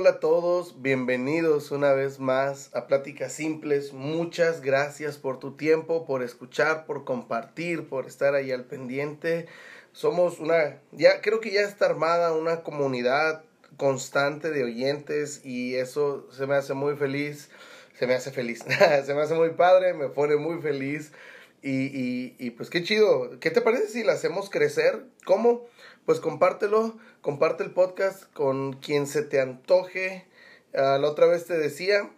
Hola 0.00 0.12
a 0.12 0.20
todos, 0.20 0.80
bienvenidos 0.80 1.70
una 1.72 1.92
vez 1.92 2.20
más 2.20 2.74
a 2.74 2.86
Pláticas 2.86 3.34
Simples. 3.34 3.92
Muchas 3.92 4.62
gracias 4.62 5.18
por 5.18 5.38
tu 5.38 5.58
tiempo, 5.58 6.06
por 6.06 6.22
escuchar, 6.22 6.86
por 6.86 7.04
compartir, 7.04 7.86
por 7.86 8.06
estar 8.06 8.34
ahí 8.34 8.50
al 8.50 8.64
pendiente. 8.64 9.46
Somos 9.92 10.40
una, 10.40 10.80
ya 10.92 11.20
creo 11.20 11.40
que 11.40 11.50
ya 11.50 11.60
está 11.60 11.84
armada 11.84 12.32
una 12.32 12.62
comunidad 12.62 13.44
constante 13.76 14.50
de 14.50 14.64
oyentes 14.64 15.44
y 15.44 15.74
eso 15.74 16.26
se 16.32 16.46
me 16.46 16.54
hace 16.54 16.72
muy 16.72 16.96
feliz, 16.96 17.50
se 17.98 18.06
me 18.06 18.14
hace 18.14 18.30
feliz, 18.30 18.64
se 19.04 19.12
me 19.12 19.20
hace 19.20 19.34
muy 19.34 19.50
padre, 19.50 19.92
me 19.92 20.08
pone 20.08 20.36
muy 20.36 20.62
feliz 20.62 21.12
y, 21.60 21.88
y, 21.88 22.36
y 22.38 22.52
pues 22.52 22.70
qué 22.70 22.82
chido. 22.82 23.38
¿Qué 23.38 23.50
te 23.50 23.60
parece 23.60 23.88
si 23.88 24.02
la 24.02 24.14
hacemos 24.14 24.48
crecer? 24.48 25.04
¿Cómo? 25.26 25.66
Pues 26.06 26.20
compártelo 26.20 26.96
comparte 27.20 27.62
el 27.62 27.70
podcast 27.70 28.24
con 28.32 28.74
quien 28.74 29.06
se 29.06 29.22
te 29.22 29.40
antoje. 29.40 30.26
Ah, 30.74 30.98
la 31.00 31.08
otra 31.08 31.26
vez 31.26 31.46
te 31.46 31.58
decía, 31.58 32.10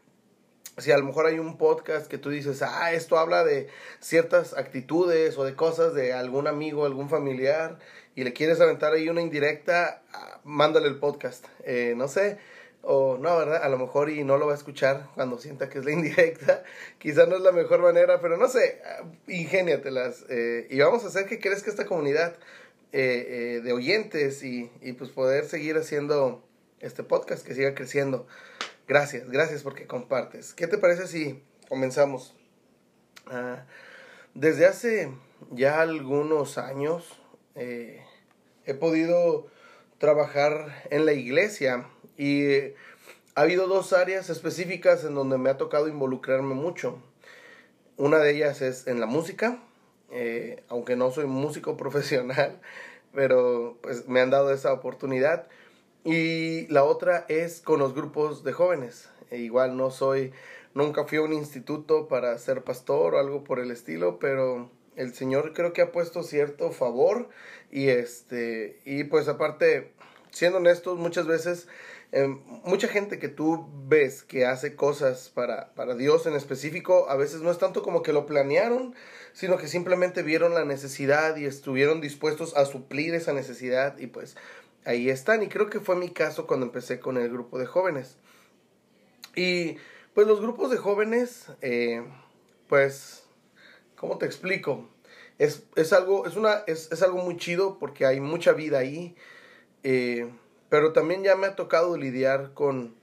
si 0.78 0.92
a 0.92 0.98
lo 0.98 1.04
mejor 1.04 1.26
hay 1.26 1.38
un 1.38 1.58
podcast 1.58 2.06
que 2.06 2.18
tú 2.18 2.30
dices, 2.30 2.62
ah, 2.62 2.92
esto 2.92 3.18
habla 3.18 3.44
de 3.44 3.68
ciertas 4.00 4.54
actitudes 4.56 5.36
o 5.38 5.44
de 5.44 5.54
cosas 5.54 5.94
de 5.94 6.12
algún 6.12 6.46
amigo, 6.46 6.86
algún 6.86 7.08
familiar, 7.08 7.78
y 8.14 8.24
le 8.24 8.32
quieres 8.32 8.60
aventar 8.60 8.92
ahí 8.92 9.08
una 9.08 9.22
indirecta, 9.22 10.02
ah, 10.12 10.40
mándale 10.44 10.88
el 10.88 10.98
podcast. 10.98 11.46
Eh, 11.64 11.94
no 11.96 12.08
sé, 12.08 12.38
o 12.82 13.16
no, 13.18 13.36
¿verdad? 13.36 13.62
A 13.62 13.68
lo 13.68 13.78
mejor 13.78 14.10
y 14.10 14.24
no 14.24 14.38
lo 14.38 14.46
va 14.46 14.52
a 14.52 14.56
escuchar 14.56 15.08
cuando 15.14 15.38
sienta 15.38 15.68
que 15.68 15.78
es 15.78 15.84
la 15.84 15.92
indirecta. 15.92 16.62
Quizá 16.98 17.26
no 17.26 17.36
es 17.36 17.42
la 17.42 17.52
mejor 17.52 17.80
manera, 17.80 18.20
pero 18.20 18.36
no 18.36 18.48
sé, 18.48 18.80
ah, 18.84 19.04
ingéniatelas. 19.28 20.24
Eh, 20.28 20.68
y 20.70 20.78
vamos 20.78 21.04
a 21.04 21.08
hacer 21.08 21.26
que 21.26 21.40
crezca 21.40 21.70
esta 21.70 21.86
comunidad. 21.86 22.36
Eh, 22.94 23.56
eh, 23.56 23.60
de 23.62 23.72
oyentes 23.72 24.42
y, 24.44 24.70
y, 24.82 24.92
pues 24.92 25.10
poder 25.10 25.46
seguir 25.46 25.78
haciendo 25.78 26.46
este 26.78 27.02
podcast 27.02 27.42
que 27.42 27.54
siga 27.54 27.74
creciendo. 27.74 28.26
Gracias, 28.86 29.30
gracias 29.30 29.62
porque 29.62 29.86
compartes. 29.86 30.52
¿Qué 30.52 30.66
te 30.66 30.76
parece 30.76 31.06
si 31.06 31.42
comenzamos? 31.70 32.34
Ah, 33.28 33.64
desde 34.34 34.66
hace 34.66 35.10
ya 35.50 35.80
algunos 35.80 36.58
años 36.58 37.18
eh, 37.54 38.02
he 38.66 38.74
podido 38.74 39.46
trabajar 39.96 40.84
en 40.90 41.06
la 41.06 41.14
iglesia 41.14 41.86
y 42.18 42.74
ha 43.34 43.40
habido 43.40 43.68
dos 43.68 43.94
áreas 43.94 44.28
específicas 44.28 45.04
en 45.04 45.14
donde 45.14 45.38
me 45.38 45.48
ha 45.48 45.56
tocado 45.56 45.88
involucrarme 45.88 46.54
mucho. 46.54 47.02
Una 47.96 48.18
de 48.18 48.32
ellas 48.36 48.60
es 48.60 48.86
en 48.86 49.00
la 49.00 49.06
música 49.06 49.62
eh, 50.12 50.62
aunque 50.68 50.94
no 50.96 51.10
soy 51.10 51.26
músico 51.26 51.76
profesional, 51.78 52.60
pero 53.14 53.78
pues 53.82 54.08
me 54.08 54.20
han 54.20 54.30
dado 54.30 54.52
esa 54.52 54.72
oportunidad. 54.72 55.48
Y 56.04 56.66
la 56.66 56.84
otra 56.84 57.24
es 57.28 57.60
con 57.60 57.78
los 57.78 57.94
grupos 57.94 58.44
de 58.44 58.52
jóvenes. 58.52 59.08
E 59.30 59.38
igual 59.38 59.76
no 59.76 59.90
soy, 59.90 60.32
nunca 60.74 61.04
fui 61.04 61.18
a 61.18 61.22
un 61.22 61.32
instituto 61.32 62.08
para 62.08 62.36
ser 62.38 62.62
pastor 62.62 63.14
o 63.14 63.18
algo 63.18 63.44
por 63.44 63.60
el 63.60 63.70
estilo, 63.70 64.18
pero 64.18 64.70
el 64.96 65.14
Señor 65.14 65.52
creo 65.54 65.72
que 65.72 65.82
ha 65.82 65.92
puesto 65.92 66.22
cierto 66.22 66.70
favor 66.70 67.28
y 67.70 67.88
este, 67.88 68.80
y 68.84 69.04
pues 69.04 69.28
aparte, 69.28 69.92
siendo 70.30 70.58
honestos, 70.58 70.98
muchas 70.98 71.26
veces 71.26 71.68
Em, 72.14 72.42
mucha 72.64 72.88
gente 72.88 73.18
que 73.18 73.28
tú 73.28 73.66
ves 73.86 74.22
que 74.22 74.44
hace 74.44 74.76
cosas 74.76 75.30
para, 75.30 75.72
para 75.72 75.94
Dios 75.94 76.26
en 76.26 76.34
específico, 76.34 77.08
a 77.08 77.16
veces 77.16 77.40
no 77.40 77.50
es 77.50 77.56
tanto 77.56 77.82
como 77.82 78.02
que 78.02 78.12
lo 78.12 78.26
planearon, 78.26 78.94
sino 79.32 79.56
que 79.56 79.66
simplemente 79.66 80.22
vieron 80.22 80.52
la 80.52 80.66
necesidad 80.66 81.36
y 81.36 81.46
estuvieron 81.46 82.02
dispuestos 82.02 82.54
a 82.54 82.66
suplir 82.66 83.14
esa 83.14 83.32
necesidad 83.32 83.98
y 83.98 84.08
pues 84.08 84.36
ahí 84.84 85.08
están. 85.08 85.42
Y 85.42 85.48
creo 85.48 85.70
que 85.70 85.80
fue 85.80 85.96
mi 85.96 86.10
caso 86.10 86.46
cuando 86.46 86.66
empecé 86.66 87.00
con 87.00 87.16
el 87.16 87.30
grupo 87.30 87.58
de 87.58 87.64
jóvenes. 87.64 88.18
Y 89.34 89.78
pues 90.12 90.26
los 90.26 90.42
grupos 90.42 90.70
de 90.70 90.76
jóvenes, 90.76 91.46
eh, 91.62 92.04
pues, 92.68 93.24
¿cómo 93.96 94.18
te 94.18 94.26
explico? 94.26 94.86
Es, 95.38 95.64
es 95.76 95.94
algo, 95.94 96.26
es, 96.26 96.36
una, 96.36 96.62
es, 96.66 96.92
es, 96.92 97.02
algo 97.02 97.24
muy 97.24 97.38
chido 97.38 97.78
porque 97.78 98.04
hay 98.04 98.20
mucha 98.20 98.52
vida 98.52 98.78
ahí. 98.78 99.16
Eh, 99.82 100.30
pero 100.72 100.94
también 100.94 101.22
ya 101.22 101.36
me 101.36 101.48
ha 101.48 101.54
tocado 101.54 101.98
lidiar 101.98 102.54
con, 102.54 102.96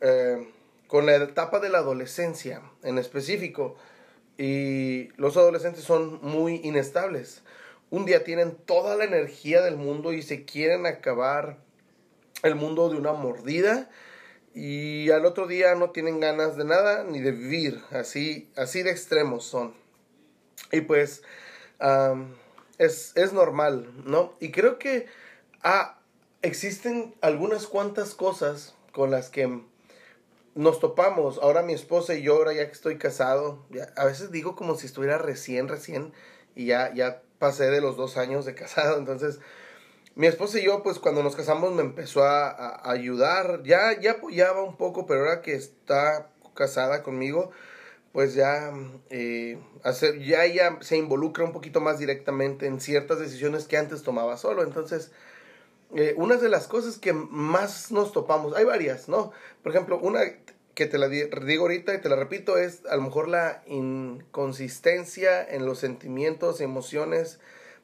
eh, 0.00 0.48
con 0.86 1.04
la 1.04 1.16
etapa 1.16 1.58
de 1.58 1.68
la 1.68 1.78
adolescencia 1.78 2.62
en 2.84 2.96
específico. 2.96 3.74
Y 4.36 5.08
los 5.16 5.36
adolescentes 5.36 5.82
son 5.82 6.20
muy 6.22 6.60
inestables. 6.62 7.42
Un 7.90 8.06
día 8.06 8.22
tienen 8.22 8.54
toda 8.54 8.94
la 8.94 9.02
energía 9.02 9.62
del 9.62 9.74
mundo 9.74 10.12
y 10.12 10.22
se 10.22 10.44
quieren 10.44 10.86
acabar 10.86 11.58
el 12.44 12.54
mundo 12.54 12.88
de 12.88 12.96
una 12.98 13.14
mordida 13.14 13.90
y 14.54 15.10
al 15.10 15.24
otro 15.24 15.48
día 15.48 15.74
no 15.74 15.90
tienen 15.90 16.20
ganas 16.20 16.56
de 16.56 16.66
nada 16.66 17.02
ni 17.02 17.18
de 17.20 17.32
vivir. 17.32 17.82
Así, 17.90 18.48
así 18.54 18.84
de 18.84 18.92
extremos 18.92 19.44
son. 19.44 19.74
Y 20.70 20.82
pues 20.82 21.24
es, 22.78 23.12
es 23.16 23.32
normal, 23.32 23.90
¿no? 24.04 24.36
Y 24.38 24.52
creo 24.52 24.78
que 24.78 25.06
existen 26.42 27.14
algunas 27.20 27.66
cuantas 27.66 28.14
cosas 28.14 28.74
con 28.92 29.10
las 29.10 29.30
que 29.30 29.62
nos 30.54 30.80
topamos. 30.80 31.38
Ahora 31.42 31.62
mi 31.62 31.72
esposa 31.72 32.14
y 32.14 32.22
yo, 32.22 32.36
ahora 32.36 32.52
ya 32.52 32.66
que 32.66 32.72
estoy 32.72 32.98
casado, 32.98 33.64
a 33.96 34.04
veces 34.04 34.30
digo 34.30 34.56
como 34.56 34.76
si 34.76 34.86
estuviera 34.86 35.18
recién, 35.18 35.68
recién, 35.68 36.12
y 36.54 36.66
ya, 36.66 36.92
ya 36.92 37.22
pasé 37.38 37.70
de 37.70 37.80
los 37.80 37.96
dos 37.96 38.16
años 38.16 38.44
de 38.44 38.54
casado. 38.54 38.98
Entonces, 38.98 39.38
mi 40.14 40.26
esposa 40.26 40.58
y 40.58 40.64
yo, 40.64 40.82
pues 40.82 40.98
cuando 40.98 41.22
nos 41.22 41.36
casamos 41.36 41.72
me 41.72 41.82
empezó 41.82 42.24
a, 42.24 42.90
ayudar. 42.90 43.62
Ya, 43.62 43.98
ya 44.00 44.12
apoyaba 44.12 44.62
un 44.62 44.76
poco, 44.76 45.06
pero 45.06 45.20
ahora 45.20 45.42
que 45.42 45.54
está 45.54 46.28
casada 46.54 47.04
conmigo, 47.04 47.52
pues 48.12 48.34
ya, 48.34 48.72
eh, 49.10 49.58
ya 50.20 50.44
ella 50.44 50.78
se 50.80 50.96
involucra 50.96 51.44
un 51.44 51.52
poquito 51.52 51.80
más 51.80 52.00
directamente 52.00 52.66
en 52.66 52.80
ciertas 52.80 53.20
decisiones 53.20 53.68
que 53.68 53.76
antes 53.76 54.02
tomaba 54.02 54.36
solo. 54.36 54.64
Entonces, 54.64 55.12
eh, 55.94 56.14
de 56.16 56.48
las 56.48 56.68
cosas 56.68 56.98
que 56.98 57.12
más 57.12 57.90
nos 57.90 58.12
topamos, 58.12 58.54
hay 58.54 58.64
varias, 58.64 59.08
¿no? 59.08 59.32
Por 59.62 59.72
ejemplo, 59.72 59.98
una 59.98 60.20
que 60.74 60.86
te 60.86 60.98
la 60.98 61.08
digo 61.08 61.62
ahorita 61.62 61.94
y 61.94 62.00
te 62.00 62.08
la 62.08 62.16
repito 62.16 62.56
es 62.56 62.86
a 62.86 62.94
lo 62.96 63.02
mejor 63.02 63.28
la 63.28 63.62
inconsistencia 63.66 65.42
en 65.42 65.66
los 65.66 65.78
sentimientos, 65.80 66.60
emociones 66.60 67.40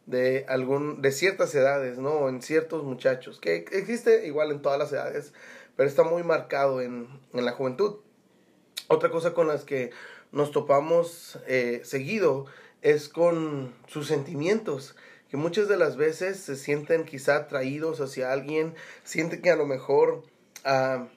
de 0.06 0.44
algún 0.48 1.02
de 1.02 1.10
ciertas 1.10 1.54
edades, 1.54 1.98
¿no? 1.98 2.28
En 2.28 2.42
ciertos 2.42 2.84
muchachos, 2.84 3.40
que 3.40 3.64
existe 3.72 4.26
igual 4.26 4.52
en 4.52 4.62
todas 4.62 4.78
las 4.78 4.92
edades, 4.92 5.32
pero 5.76 5.88
está 5.88 6.04
muy 6.04 6.22
marcado 6.22 6.80
en, 6.80 7.08
en 7.32 7.44
la 7.44 7.52
juventud. 7.52 7.96
Otra 8.88 9.10
cosa 9.10 9.34
con 9.34 9.48
las 9.48 9.64
que 9.64 9.90
nos 10.30 10.50
topamos 10.50 11.38
eh, 11.46 11.80
seguido 11.84 12.46
es 12.82 13.08
con 13.08 13.72
sus 13.86 14.06
sentimientos 14.08 14.94
que 15.34 15.38
muchas 15.38 15.66
de 15.66 15.76
las 15.76 15.96
veces 15.96 16.38
se 16.38 16.54
sienten 16.54 17.04
quizá 17.04 17.34
atraídos 17.34 18.00
hacia 18.00 18.30
alguien, 18.30 18.72
sienten 19.02 19.42
que 19.42 19.50
a 19.50 19.56
lo 19.56 19.66
mejor 19.66 20.22
uh, 20.64 21.08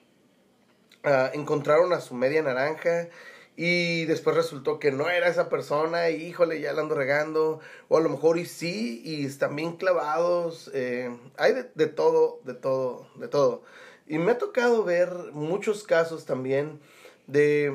encontraron 1.32 1.92
a 1.92 2.00
su 2.00 2.16
media 2.16 2.42
naranja 2.42 3.10
y 3.54 4.06
después 4.06 4.34
resultó 4.34 4.80
que 4.80 4.90
no 4.90 5.08
era 5.08 5.28
esa 5.28 5.48
persona 5.48 6.10
y 6.10 6.16
híjole, 6.26 6.60
ya 6.60 6.72
la 6.72 6.82
ando 6.82 6.96
regando, 6.96 7.60
o 7.86 7.96
a 7.96 8.00
lo 8.00 8.08
mejor 8.08 8.40
y 8.40 8.46
sí, 8.46 9.00
y 9.04 9.24
están 9.24 9.54
bien 9.54 9.76
clavados, 9.76 10.68
eh, 10.74 11.16
hay 11.36 11.52
de, 11.52 11.70
de, 11.76 11.86
todo, 11.86 12.40
de 12.42 12.54
todo, 12.54 13.08
de 13.14 13.28
todo. 13.28 13.62
Y 14.08 14.18
me 14.18 14.32
ha 14.32 14.38
tocado 14.38 14.82
ver 14.82 15.12
muchos 15.30 15.84
casos 15.84 16.24
también 16.24 16.80
de, 17.28 17.72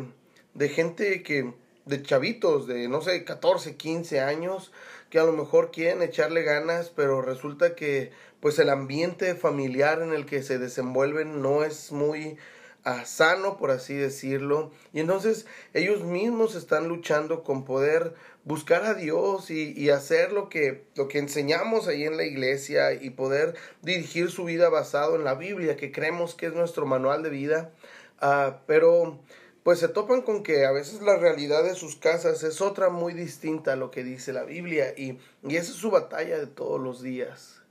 de 0.56 0.68
gente 0.68 1.24
que, 1.24 1.54
de 1.86 2.04
chavitos 2.04 2.68
de, 2.68 2.90
no 2.90 3.00
sé, 3.00 3.24
14, 3.24 3.78
15 3.78 4.20
años, 4.20 4.74
que 5.14 5.20
a 5.20 5.26
lo 5.26 5.34
mejor 5.34 5.70
quieren 5.70 6.02
echarle 6.02 6.42
ganas, 6.42 6.90
pero 6.90 7.22
resulta 7.22 7.76
que 7.76 8.10
pues 8.40 8.58
el 8.58 8.72
ambiente 8.72 9.36
familiar 9.36 10.02
en 10.02 10.12
el 10.12 10.26
que 10.26 10.42
se 10.42 10.58
desenvuelven 10.58 11.40
no 11.40 11.64
es 11.64 11.92
muy 11.92 12.38
ah, 12.84 13.06
sano, 13.06 13.56
por 13.58 13.70
así 13.70 13.94
decirlo. 13.94 14.72
Y 14.92 15.02
entonces 15.02 15.46
ellos 15.76 16.04
mismos 16.04 16.56
están 16.56 16.88
luchando 16.88 17.44
con 17.44 17.64
poder 17.64 18.16
buscar 18.44 18.86
a 18.86 18.96
Dios 18.96 19.52
y, 19.52 19.88
hacer 19.92 20.32
lo 20.32 20.50
que, 20.50 20.86
lo 20.96 21.08
que 21.08 21.20
enseñamos 21.20 21.88
ahí 21.88 22.06
en 22.06 22.18
la 22.18 22.24
iglesia 22.24 22.94
y 22.94 23.12
poder 23.12 23.54
dirigir 23.84 24.32
su 24.32 24.46
vida 24.46 24.70
basado 24.70 25.16
en 25.16 25.26
la 25.26 25.36
Biblia, 25.36 25.76
que 25.76 25.92
creemos 25.92 26.34
que 26.34 26.48
es 26.48 26.54
nuestro 26.54 26.88
manual 26.88 27.22
de 27.22 27.30
vida. 27.30 27.72
Uh, 28.20 28.54
pero 28.66 29.20
pues 29.64 29.80
se 29.80 29.88
topan 29.88 30.22
con 30.22 30.44
que 30.44 30.66
a 30.66 30.72
veces 30.72 31.02
la 31.02 31.16
realidad 31.16 31.64
de 31.64 31.76
sus 31.76 31.96
casas 31.96 32.44
es 32.44 32.60
otra 32.60 32.90
muy 32.90 33.14
distinta 33.14 33.74
a 33.74 33.78
lo 33.78 33.92
que 33.92 34.04
dice 34.04 34.34
la 34.34 34.44
Biblia 34.44 34.94
y, 34.98 35.18
y 35.42 35.56
esa 35.56 35.72
es 35.72 35.78
su 35.78 35.90
batalla 35.90 36.38
de 36.38 36.48
todos 36.48 36.82
los 36.82 37.02
días. 37.02 37.62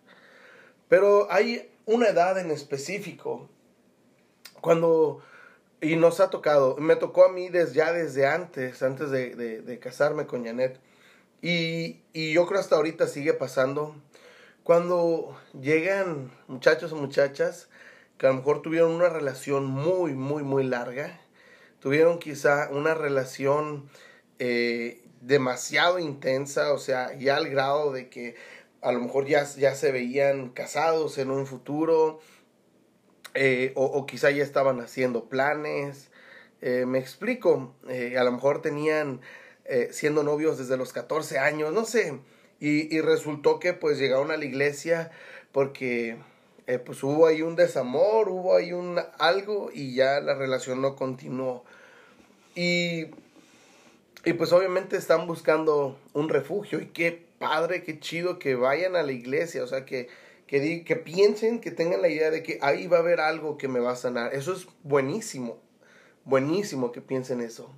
Pero 0.88 1.30
hay 1.30 1.70
una 1.84 2.08
edad 2.08 2.38
en 2.38 2.50
específico 2.50 3.48
cuando, 4.60 5.22
y 5.80 5.96
nos 5.96 6.20
ha 6.20 6.30
tocado, 6.30 6.76
me 6.76 6.96
tocó 6.96 7.24
a 7.24 7.32
mí 7.32 7.48
desde, 7.48 7.74
ya 7.74 7.92
desde 7.92 8.26
antes, 8.26 8.82
antes 8.82 9.10
de, 9.10 9.34
de, 9.34 9.78
casarme 9.78 10.26
con 10.26 10.44
Janet, 10.44 10.78
y, 11.42 12.00
y 12.12 12.32
yo 12.32 12.46
creo 12.46 12.60
hasta 12.60 12.76
ahorita 12.76 13.08
sigue 13.08 13.34
pasando, 13.34 13.96
cuando 14.62 15.36
llegan 15.60 16.30
muchachos 16.46 16.92
o 16.92 16.96
muchachas 16.96 17.68
que 18.18 18.26
a 18.26 18.30
lo 18.30 18.36
mejor 18.36 18.62
tuvieron 18.62 18.92
una 18.92 19.08
relación 19.08 19.66
muy, 19.66 20.14
muy, 20.14 20.44
muy 20.44 20.62
larga, 20.62 21.21
tuvieron 21.82 22.20
quizá 22.20 22.68
una 22.70 22.94
relación 22.94 23.90
eh, 24.38 25.02
demasiado 25.20 25.98
intensa, 25.98 26.72
o 26.72 26.78
sea, 26.78 27.12
ya 27.18 27.36
al 27.36 27.48
grado 27.48 27.92
de 27.92 28.08
que 28.08 28.36
a 28.80 28.92
lo 28.92 29.00
mejor 29.00 29.26
ya, 29.26 29.44
ya 29.44 29.74
se 29.74 29.90
veían 29.90 30.50
casados 30.50 31.18
en 31.18 31.30
un 31.32 31.44
futuro, 31.44 32.20
eh, 33.34 33.72
o, 33.74 34.06
quizá 34.06 34.30
ya 34.30 34.44
estaban 34.44 34.80
haciendo 34.80 35.28
planes. 35.28 36.10
Eh, 36.60 36.86
me 36.86 36.98
explico, 37.00 37.74
a 37.88 38.22
lo 38.22 38.32
mejor 38.32 38.62
tenían 38.62 39.20
siendo 39.90 40.22
novios 40.22 40.58
desde 40.58 40.76
los 40.76 40.92
14 40.92 41.38
años, 41.38 41.72
no 41.72 41.84
sé, 41.84 42.20
y, 42.60 42.94
y 42.94 43.00
resultó 43.00 43.58
que 43.58 43.72
pues 43.72 43.98
llegaron 43.98 44.30
a 44.30 44.36
la 44.36 44.44
iglesia 44.44 45.10
porque 45.50 46.18
eh, 46.66 46.78
pues 46.78 47.02
hubo 47.02 47.26
ahí 47.26 47.42
un 47.42 47.56
desamor, 47.56 48.28
hubo 48.28 48.56
ahí 48.56 48.72
un 48.72 49.00
algo 49.18 49.70
y 49.72 49.94
ya 49.94 50.20
la 50.20 50.34
relación 50.34 50.80
no 50.80 50.94
continuó. 50.96 51.64
Y, 52.54 53.06
y 54.24 54.32
pues 54.34 54.52
obviamente 54.52 54.96
están 54.96 55.26
buscando 55.26 55.98
un 56.12 56.28
refugio 56.28 56.80
y 56.80 56.86
qué 56.86 57.26
padre, 57.38 57.82
qué 57.82 57.98
chido 57.98 58.38
que 58.38 58.54
vayan 58.54 58.94
a 58.94 59.02
la 59.02 59.12
iglesia, 59.12 59.64
o 59.64 59.66
sea, 59.66 59.84
que, 59.84 60.08
que, 60.46 60.84
que 60.84 60.96
piensen, 60.96 61.60
que 61.60 61.72
tengan 61.72 62.02
la 62.02 62.08
idea 62.08 62.30
de 62.30 62.42
que 62.42 62.58
ahí 62.62 62.86
va 62.86 62.98
a 62.98 63.00
haber 63.00 63.20
algo 63.20 63.58
que 63.58 63.68
me 63.68 63.80
va 63.80 63.92
a 63.92 63.96
sanar. 63.96 64.34
Eso 64.34 64.52
es 64.52 64.66
buenísimo, 64.84 65.58
buenísimo 66.24 66.92
que 66.92 67.00
piensen 67.00 67.40
eso. 67.40 67.68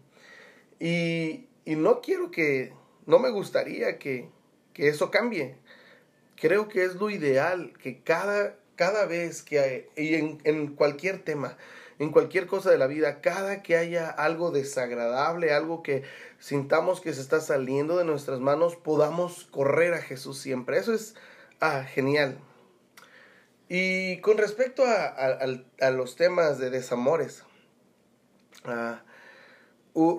Y, 0.79 1.47
y 1.65 1.77
no 1.77 2.03
quiero 2.03 2.31
que, 2.31 2.75
no 3.07 3.19
me 3.19 3.31
gustaría 3.31 3.99
que, 3.99 4.29
que 4.75 4.89
eso 4.89 5.11
cambie. 5.11 5.57
Creo 6.37 6.69
que 6.69 6.85
es 6.85 6.97
lo 6.97 7.09
ideal, 7.09 7.73
que 7.81 8.03
cada 8.03 8.57
cada 8.77 9.07
vez 9.07 9.43
que 9.43 9.61
hay, 9.61 9.87
y 9.97 10.15
en, 10.15 10.41
en 10.45 10.75
cualquier 10.75 11.23
tema, 11.23 11.57
en 11.99 12.11
cualquier 12.11 12.47
cosa 12.47 12.71
de 12.71 12.79
la 12.79 12.87
vida, 12.87 13.21
cada 13.21 13.63
que 13.63 13.77
haya 13.77 14.09
algo 14.11 14.51
desagradable, 14.51 15.53
algo 15.53 15.83
que 15.83 16.03
sintamos 16.39 17.01
que 17.01 17.13
se 17.13 17.21
está 17.21 17.41
saliendo 17.41 17.97
de 17.97 18.05
nuestras 18.05 18.41
manos, 18.41 18.77
podamos 18.77 19.45
correr 19.51 19.95
a 19.95 20.03
Jesús 20.03 20.39
siempre. 20.39 20.79
Eso 20.79 20.93
es 20.93 21.15
ah, 21.61 21.85
genial. 21.85 22.39
Y 23.69 24.19
con 24.21 24.39
respecto 24.39 24.85
a, 24.85 25.07
a, 25.07 25.91
los 25.91 26.17
temas 26.17 26.59
de 26.59 26.71
desamores, 26.71 27.45
ah, 28.65 29.03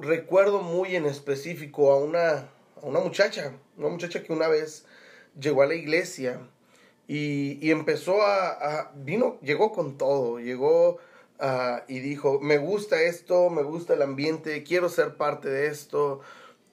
recuerdo 0.02 0.62
muy 0.62 0.96
en 0.96 1.06
específico 1.06 1.92
a 1.92 1.98
una, 1.98 2.50
a 2.82 2.82
una 2.82 3.00
muchacha, 3.00 3.54
una 3.78 3.90
muchacha 3.90 4.24
que 4.24 4.34
una 4.34 4.48
vez 4.48 4.86
llegó 5.40 5.62
a 5.62 5.68
la 5.68 5.76
iglesia 5.76 6.40
y, 7.08 7.66
y 7.66 7.72
empezó 7.72 8.22
a, 8.22 8.92
vino, 8.96 9.38
llegó 9.42 9.72
con 9.72 9.98
todo, 9.98 10.40
llegó 10.40 11.00
y 11.88 12.00
dijo, 12.00 12.40
me 12.40 12.58
gusta 12.58 13.02
esto, 13.02 13.50
me 13.50 13.64
gusta 13.64 13.94
el 13.94 14.02
ambiente, 14.02 14.64
quiero 14.64 14.90
ser 14.90 15.16
parte 15.16 15.50
de 15.50 15.68
esto, 15.68 16.22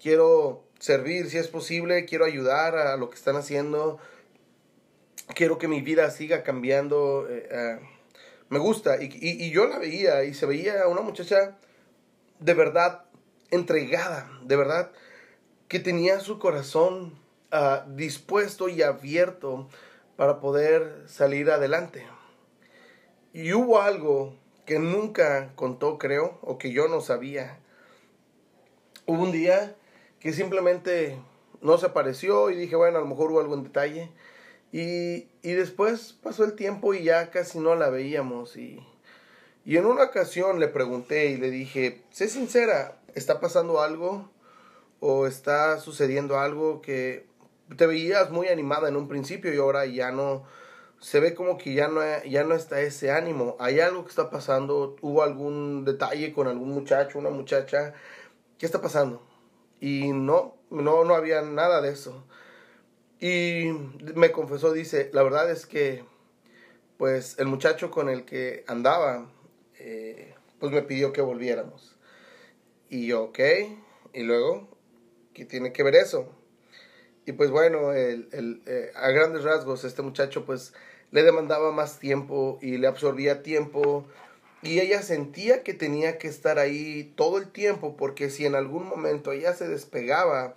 quiero 0.00 0.64
servir 0.78 1.28
si 1.30 1.38
es 1.38 1.48
posible, 1.48 2.04
quiero 2.04 2.24
ayudar 2.24 2.76
a 2.76 2.96
lo 2.96 3.10
que 3.10 3.16
están 3.16 3.36
haciendo, 3.36 3.98
quiero 5.34 5.58
que 5.58 5.68
mi 5.68 5.80
vida 5.80 6.10
siga 6.10 6.42
cambiando, 6.42 7.26
eh, 7.28 7.48
eh, 7.50 7.78
me 8.48 8.58
gusta. 8.58 9.02
Y, 9.02 9.10
y, 9.20 9.50
yo 9.50 9.66
la 9.66 9.78
veía 9.78 10.24
y 10.24 10.34
se 10.34 10.46
veía 10.46 10.86
una 10.88 11.00
muchacha 11.00 11.56
de 12.40 12.54
verdad 12.54 13.04
entregada, 13.50 14.30
de 14.44 14.56
verdad 14.56 14.92
que 15.68 15.78
tenía 15.78 16.20
su 16.20 16.38
corazón 16.38 17.18
ah, 17.50 17.86
dispuesto 17.88 18.68
y 18.68 18.82
abierto 18.82 19.68
para 20.22 20.38
poder 20.38 21.02
salir 21.08 21.50
adelante. 21.50 22.06
Y 23.32 23.54
hubo 23.54 23.82
algo 23.82 24.36
que 24.66 24.78
nunca 24.78 25.50
contó, 25.56 25.98
creo, 25.98 26.38
o 26.42 26.58
que 26.58 26.70
yo 26.70 26.86
no 26.86 27.00
sabía. 27.00 27.58
Hubo 29.04 29.20
un 29.20 29.32
día 29.32 29.74
que 30.20 30.32
simplemente 30.32 31.18
no 31.60 31.76
se 31.76 31.86
apareció 31.86 32.50
y 32.50 32.56
dije, 32.56 32.76
bueno, 32.76 32.98
a 32.98 33.00
lo 33.00 33.08
mejor 33.08 33.32
hubo 33.32 33.40
algún 33.40 33.64
detalle. 33.64 34.12
Y, 34.70 35.26
y 35.42 35.54
después 35.54 36.12
pasó 36.12 36.44
el 36.44 36.54
tiempo 36.54 36.94
y 36.94 37.02
ya 37.02 37.32
casi 37.32 37.58
no 37.58 37.74
la 37.74 37.90
veíamos. 37.90 38.56
Y, 38.56 38.78
y 39.64 39.76
en 39.76 39.86
una 39.86 40.04
ocasión 40.04 40.60
le 40.60 40.68
pregunté 40.68 41.30
y 41.30 41.36
le 41.36 41.50
dije, 41.50 42.04
sé 42.12 42.28
sincera, 42.28 42.96
¿está 43.16 43.40
pasando 43.40 43.80
algo? 43.80 44.30
¿O 45.00 45.26
está 45.26 45.80
sucediendo 45.80 46.38
algo 46.38 46.80
que 46.80 47.26
te 47.76 47.86
veías 47.86 48.30
muy 48.30 48.48
animada 48.48 48.88
en 48.88 48.96
un 48.96 49.08
principio 49.08 49.52
y 49.52 49.58
ahora 49.58 49.86
ya 49.86 50.10
no, 50.10 50.44
se 51.02 51.18
ve 51.18 51.34
como 51.34 51.58
que 51.58 51.74
ya 51.74 51.88
no, 51.88 52.00
ya 52.24 52.44
no 52.44 52.54
está 52.54 52.80
ese 52.80 53.10
ánimo. 53.10 53.56
Hay 53.58 53.80
algo 53.80 54.04
que 54.04 54.10
está 54.10 54.30
pasando, 54.30 54.96
hubo 55.00 55.24
algún 55.24 55.84
detalle 55.84 56.32
con 56.32 56.46
algún 56.46 56.70
muchacho, 56.70 57.18
una 57.18 57.30
muchacha, 57.30 57.92
¿qué 58.56 58.66
está 58.66 58.80
pasando? 58.80 59.20
Y 59.80 60.12
no, 60.12 60.56
no, 60.70 61.04
no 61.04 61.14
había 61.16 61.42
nada 61.42 61.80
de 61.80 61.90
eso. 61.90 62.24
Y 63.18 63.72
me 64.14 64.30
confesó, 64.30 64.72
dice, 64.72 65.10
la 65.12 65.24
verdad 65.24 65.50
es 65.50 65.66
que, 65.66 66.04
pues 66.98 67.36
el 67.40 67.46
muchacho 67.46 67.90
con 67.90 68.08
el 68.08 68.24
que 68.24 68.64
andaba, 68.68 69.28
eh, 69.80 70.34
pues 70.60 70.70
me 70.72 70.82
pidió 70.82 71.12
que 71.12 71.20
volviéramos. 71.20 71.96
Y 72.88 73.08
yo, 73.08 73.24
ok, 73.24 73.40
y 74.12 74.22
luego, 74.22 74.68
¿qué 75.34 75.44
tiene 75.44 75.72
que 75.72 75.82
ver 75.82 75.96
eso? 75.96 76.28
Y 77.24 77.32
pues 77.32 77.50
bueno, 77.50 77.92
el, 77.92 78.28
el, 78.32 78.62
eh, 78.66 78.90
a 78.96 79.10
grandes 79.10 79.44
rasgos, 79.44 79.84
este 79.84 80.02
muchacho 80.02 80.44
pues 80.44 80.72
le 81.12 81.22
demandaba 81.22 81.70
más 81.70 81.98
tiempo 81.98 82.58
y 82.60 82.78
le 82.78 82.88
absorbía 82.88 83.42
tiempo. 83.42 84.06
Y 84.62 84.80
ella 84.80 85.02
sentía 85.02 85.62
que 85.62 85.74
tenía 85.74 86.18
que 86.18 86.28
estar 86.28 86.58
ahí 86.58 87.12
todo 87.16 87.38
el 87.38 87.48
tiempo 87.48 87.96
porque 87.96 88.30
si 88.30 88.46
en 88.46 88.54
algún 88.54 88.86
momento 88.86 89.32
ella 89.32 89.54
se 89.54 89.68
despegaba 89.68 90.54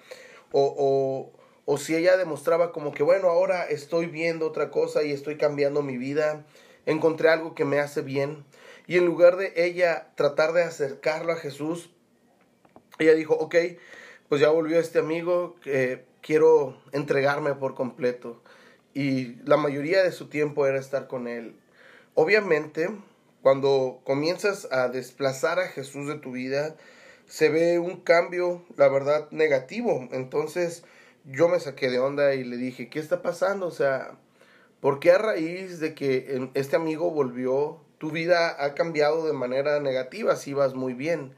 o, 0.51 0.73
o, 0.77 1.31
o 1.65 1.77
si 1.77 1.95
ella 1.95 2.17
demostraba 2.17 2.71
como 2.71 2.93
que 2.93 3.03
bueno, 3.03 3.29
ahora 3.29 3.65
estoy 3.65 4.05
viendo 4.07 4.47
otra 4.47 4.71
cosa 4.71 5.03
y 5.03 5.11
estoy 5.11 5.37
cambiando 5.37 5.81
mi 5.81 5.97
vida, 5.97 6.45
encontré 6.85 7.29
algo 7.29 7.55
que 7.55 7.65
me 7.65 7.79
hace 7.79 8.01
bien. 8.01 8.45
Y 8.87 8.97
en 8.97 9.05
lugar 9.05 9.37
de 9.37 9.53
ella 9.55 10.09
tratar 10.15 10.53
de 10.53 10.63
acercarlo 10.63 11.33
a 11.33 11.37
Jesús, 11.37 11.89
ella 12.99 13.13
dijo, 13.13 13.33
ok, 13.33 13.55
pues 14.29 14.41
ya 14.41 14.49
volvió 14.49 14.79
este 14.79 14.99
amigo, 14.99 15.55
que 15.63 16.05
quiero 16.25 16.75
entregarme 16.91 17.53
por 17.53 17.75
completo. 17.75 18.41
Y 18.95 19.35
la 19.43 19.57
mayoría 19.57 20.01
de 20.01 20.11
su 20.11 20.27
tiempo 20.27 20.65
era 20.65 20.79
estar 20.79 21.07
con 21.07 21.27
Él. 21.27 21.55
Obviamente, 22.15 22.89
cuando 23.43 24.01
comienzas 24.03 24.67
a 24.71 24.87
desplazar 24.87 25.59
a 25.59 25.67
Jesús 25.67 26.07
de 26.07 26.15
tu 26.15 26.31
vida, 26.31 26.75
se 27.27 27.49
ve 27.49 27.77
un 27.77 28.01
cambio, 28.01 28.65
la 28.75 28.87
verdad, 28.89 29.29
negativo. 29.29 30.09
Entonces 30.11 30.83
yo 31.25 31.47
me 31.47 31.59
saqué 31.59 31.91
de 31.91 31.99
onda 31.99 32.33
y 32.33 32.43
le 32.43 32.57
dije, 32.57 32.89
¿qué 32.89 32.97
está 32.99 33.21
pasando? 33.21 33.67
O 33.67 33.71
sea, 33.71 34.17
¿por 34.79 34.99
qué 34.99 35.11
a 35.11 35.19
raíz 35.19 35.79
de 35.79 35.93
que 35.93 36.49
este 36.55 36.75
amigo 36.75 37.11
volvió, 37.11 37.81
tu 37.99 38.09
vida 38.09 38.63
ha 38.63 38.73
cambiado 38.73 39.27
de 39.27 39.33
manera 39.33 39.79
negativa 39.79 40.35
si 40.37 40.53
vas 40.53 40.73
muy 40.73 40.95
bien? 40.95 41.35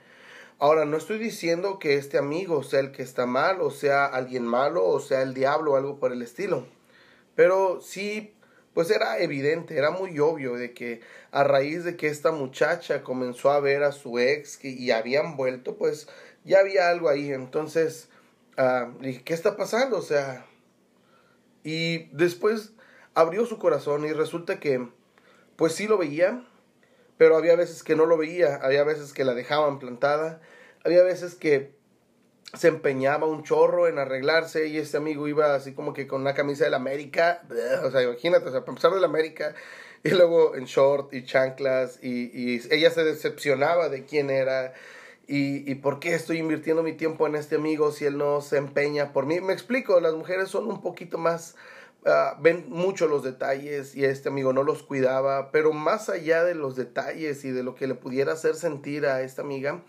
Ahora, 0.59 0.85
no 0.85 0.97
estoy 0.97 1.19
diciendo 1.19 1.77
que 1.77 1.95
este 1.97 2.17
amigo 2.17 2.63
sea 2.63 2.79
el 2.79 2.91
que 2.91 3.03
está 3.03 3.27
mal, 3.27 3.61
o 3.61 3.69
sea 3.69 4.05
alguien 4.05 4.43
malo, 4.43 4.85
o 4.85 4.99
sea 4.99 5.21
el 5.21 5.35
diablo 5.35 5.73
o 5.73 5.75
algo 5.75 5.99
por 5.99 6.11
el 6.11 6.23
estilo. 6.23 6.65
Pero 7.35 7.79
sí, 7.79 8.33
pues 8.73 8.89
era 8.89 9.19
evidente, 9.19 9.77
era 9.77 9.91
muy 9.91 10.17
obvio 10.19 10.55
de 10.55 10.73
que 10.73 11.01
a 11.31 11.43
raíz 11.43 11.83
de 11.83 11.95
que 11.95 12.07
esta 12.07 12.31
muchacha 12.31 13.03
comenzó 13.03 13.51
a 13.51 13.59
ver 13.59 13.83
a 13.83 13.91
su 13.91 14.17
ex 14.17 14.63
y 14.65 14.89
habían 14.89 15.37
vuelto, 15.37 15.77
pues 15.77 16.07
ya 16.43 16.59
había 16.59 16.89
algo 16.89 17.09
ahí. 17.09 17.31
Entonces, 17.31 18.09
uh, 18.57 18.99
dije, 18.99 19.23
¿qué 19.23 19.35
está 19.35 19.57
pasando? 19.57 19.97
O 19.97 20.01
sea, 20.01 20.47
y 21.63 22.05
después 22.15 22.73
abrió 23.13 23.45
su 23.45 23.59
corazón 23.59 24.05
y 24.05 24.13
resulta 24.13 24.59
que, 24.59 24.87
pues 25.55 25.73
sí 25.73 25.87
lo 25.87 25.99
veía, 25.99 26.43
pero 27.17 27.37
había 27.37 27.55
veces 27.55 27.83
que 27.83 27.95
no 27.95 28.05
lo 28.05 28.17
veía, 28.17 28.55
había 28.57 28.83
veces 28.83 29.13
que 29.13 29.23
la 29.23 29.33
dejaban 29.33 29.79
plantada, 29.79 30.41
había 30.83 31.03
veces 31.03 31.35
que 31.35 31.75
se 32.53 32.69
empeñaba 32.69 33.27
un 33.27 33.43
chorro 33.43 33.87
en 33.87 33.99
arreglarse 33.99 34.67
y 34.67 34.77
este 34.77 34.97
amigo 34.97 35.27
iba 35.27 35.53
así 35.53 35.73
como 35.73 35.93
que 35.93 36.07
con 36.07 36.21
una 36.21 36.33
camisa 36.33 36.63
de 36.63 36.69
la 36.69 36.77
América, 36.77 37.43
o 37.83 37.91
sea, 37.91 38.03
imagínate, 38.03 38.47
o 38.47 38.51
sea, 38.51 38.61
para 38.61 38.71
empezar 38.71 38.93
de 38.93 39.01
la 39.01 39.07
América 39.07 39.53
y 40.03 40.09
luego 40.09 40.55
en 40.55 40.65
short 40.65 41.13
y 41.13 41.23
chanclas 41.25 41.99
y, 42.01 42.31
y 42.33 42.61
ella 42.71 42.91
se 42.91 43.03
decepcionaba 43.03 43.89
de 43.89 44.05
quién 44.05 44.29
era 44.29 44.73
y, 45.27 45.69
y 45.69 45.75
por 45.75 45.99
qué 45.99 46.13
estoy 46.13 46.37
invirtiendo 46.37 46.83
mi 46.83 46.93
tiempo 46.93 47.27
en 47.27 47.35
este 47.35 47.55
amigo 47.55 47.91
si 47.91 48.05
él 48.05 48.17
no 48.17 48.39
se 48.39 48.55
empeña 48.57 49.11
por 49.11 49.25
mí. 49.25 49.41
Me 49.41 49.51
explico, 49.51 49.99
las 49.99 50.13
mujeres 50.13 50.47
son 50.47 50.67
un 50.67 50.81
poquito 50.81 51.17
más 51.17 51.55
Ah, 52.09 52.37
ven 52.39 52.67
mucho 52.69 53.07
los 53.07 53.21
detalles 53.21 53.93
y 53.93 54.05
este 54.05 54.29
amigo 54.29 54.53
no 54.53 54.63
los 54.63 54.81
cuidaba, 54.81 55.51
pero 55.51 55.73
más 55.73 56.07
allá 56.07 56.45
de 56.45 56.55
los 56.55 56.77
detalles 56.77 57.43
y 57.43 57.51
de 57.51 57.63
lo 57.63 57.75
que 57.75 57.85
le 57.85 57.95
pudiera 57.95 58.31
hacer 58.31 58.55
sentir 58.55 59.05
a 59.05 59.21
esta 59.23 59.41
amiga, 59.41 59.83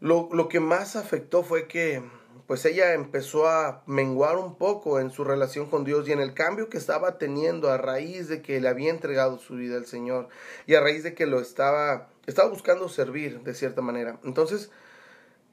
lo, 0.00 0.28
lo 0.32 0.48
que 0.48 0.58
más 0.58 0.96
afectó 0.96 1.44
fue 1.44 1.68
que 1.68 2.02
pues 2.48 2.64
ella 2.64 2.94
empezó 2.94 3.48
a 3.48 3.84
menguar 3.86 4.36
un 4.36 4.56
poco 4.56 4.98
en 4.98 5.12
su 5.12 5.22
relación 5.22 5.70
con 5.70 5.84
Dios 5.84 6.08
y 6.08 6.12
en 6.12 6.18
el 6.18 6.34
cambio 6.34 6.68
que 6.68 6.78
estaba 6.78 7.18
teniendo 7.18 7.70
a 7.70 7.78
raíz 7.78 8.26
de 8.26 8.42
que 8.42 8.60
le 8.60 8.66
había 8.68 8.90
entregado 8.90 9.38
su 9.38 9.54
vida 9.54 9.76
al 9.76 9.86
Señor 9.86 10.28
y 10.66 10.74
a 10.74 10.80
raíz 10.80 11.04
de 11.04 11.14
que 11.14 11.26
lo 11.26 11.40
estaba, 11.40 12.08
estaba 12.26 12.48
buscando 12.48 12.88
servir 12.88 13.42
de 13.42 13.54
cierta 13.54 13.82
manera. 13.82 14.18
Entonces, 14.24 14.72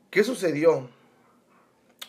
¿qué 0.09 0.23
sucedió? 0.23 0.89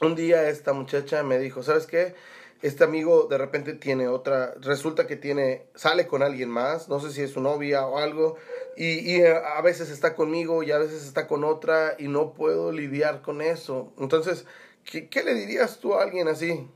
Un 0.01 0.15
día 0.15 0.49
esta 0.49 0.73
muchacha 0.73 1.23
me 1.23 1.39
dijo, 1.39 1.63
¿sabes 1.63 1.87
qué? 1.87 2.15
Este 2.61 2.85
amigo 2.85 3.27
de 3.31 3.39
repente 3.39 3.75
tiene 3.75 4.09
otra, 4.09 4.55
resulta 4.61 5.07
que 5.07 5.17
tiene, 5.17 5.67
sale 5.75 6.07
con 6.07 6.23
alguien 6.23 6.51
más, 6.51 6.89
no 6.89 6.99
sé 7.01 7.13
si 7.13 7.23
es 7.23 7.31
su 7.31 7.41
novia 7.41 7.87
o 7.87 7.99
algo, 7.99 8.37
y, 8.77 9.17
y, 9.17 9.23
a 9.23 9.61
veces 9.63 9.91
está 9.91 10.15
conmigo 10.15 10.63
y 10.63 10.73
a 10.73 10.79
veces 10.79 11.05
está 11.05 11.27
con 11.27 11.45
otra 11.45 11.95
y 11.99 12.09
no 12.09 12.33
puedo 12.33 12.73
lidiar 12.73 13.23
con 13.23 13.43
eso. 13.43 13.93
Entonces, 13.99 14.45
¿qué, 14.85 15.09
qué 15.09 15.23
le 15.23 15.35
dirías 15.35 15.79
tú 15.79 15.95
a 15.95 16.03
alguien 16.03 16.29
así? 16.29 16.69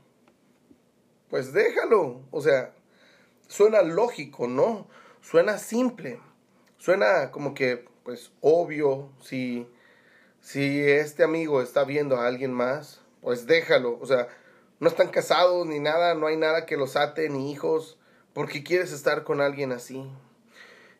Pues 1.29 1.53
déjalo, 1.53 2.21
o 2.31 2.41
sea, 2.41 2.73
suena 3.47 3.81
lógico, 3.81 4.47
¿no? 4.47 4.87
Suena 5.21 5.57
simple, 5.57 6.19
suena 6.77 7.31
como 7.31 7.53
que, 7.53 7.85
pues, 8.03 8.31
obvio, 8.41 9.09
si, 9.21 9.67
si 10.41 10.81
este 10.81 11.23
amigo 11.23 11.61
está 11.61 11.85
viendo 11.85 12.17
a 12.17 12.27
alguien 12.27 12.53
más, 12.53 13.01
pues 13.21 13.45
déjalo, 13.47 13.97
o 14.01 14.05
sea, 14.05 14.27
no 14.83 14.89
están 14.89 15.07
casados 15.07 15.65
ni 15.65 15.79
nada, 15.79 16.13
no 16.13 16.27
hay 16.27 16.35
nada 16.35 16.65
que 16.65 16.75
los 16.75 16.97
ate 16.97 17.29
ni 17.29 17.53
hijos, 17.53 17.97
porque 18.33 18.63
quieres 18.63 18.91
estar 18.91 19.23
con 19.23 19.39
alguien 19.39 19.71
así. 19.71 20.05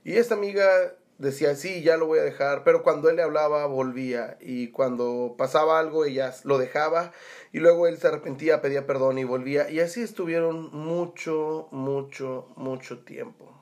Y 0.05 0.15
esta 0.15 0.35
amiga 0.35 0.95
decía, 1.17 1.53
sí, 1.55 1.83
ya 1.83 1.97
lo 1.97 2.05
voy 2.05 2.19
a 2.19 2.23
dejar, 2.23 2.63
pero 2.63 2.81
cuando 2.81 3.09
él 3.09 3.17
le 3.17 3.23
hablaba 3.23 3.65
volvía 3.65 4.37
y 4.39 4.69
cuando 4.69 5.35
pasaba 5.37 5.79
algo 5.79 6.05
ella 6.05 6.33
lo 6.45 6.59
dejaba 6.59 7.11
y 7.51 7.59
luego 7.59 7.85
él 7.85 7.97
se 7.97 8.07
arrepentía, 8.07 8.61
pedía 8.61 8.87
perdón 8.87 9.17
y 9.17 9.25
volvía 9.25 9.69
y 9.69 9.81
así 9.81 10.01
estuvieron 10.01 10.71
mucho, 10.71 11.67
mucho, 11.71 12.53
mucho 12.55 12.99
tiempo. 12.99 13.53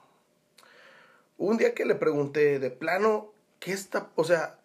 Un 1.40 1.58
día 1.58 1.74
que 1.74 1.86
le 1.86 1.96
pregunté 1.96 2.60
de 2.60 2.70
plano, 2.70 3.34
¿qué 3.60 3.74
está, 3.74 4.12
o 4.14 4.24
sea, 4.24 4.60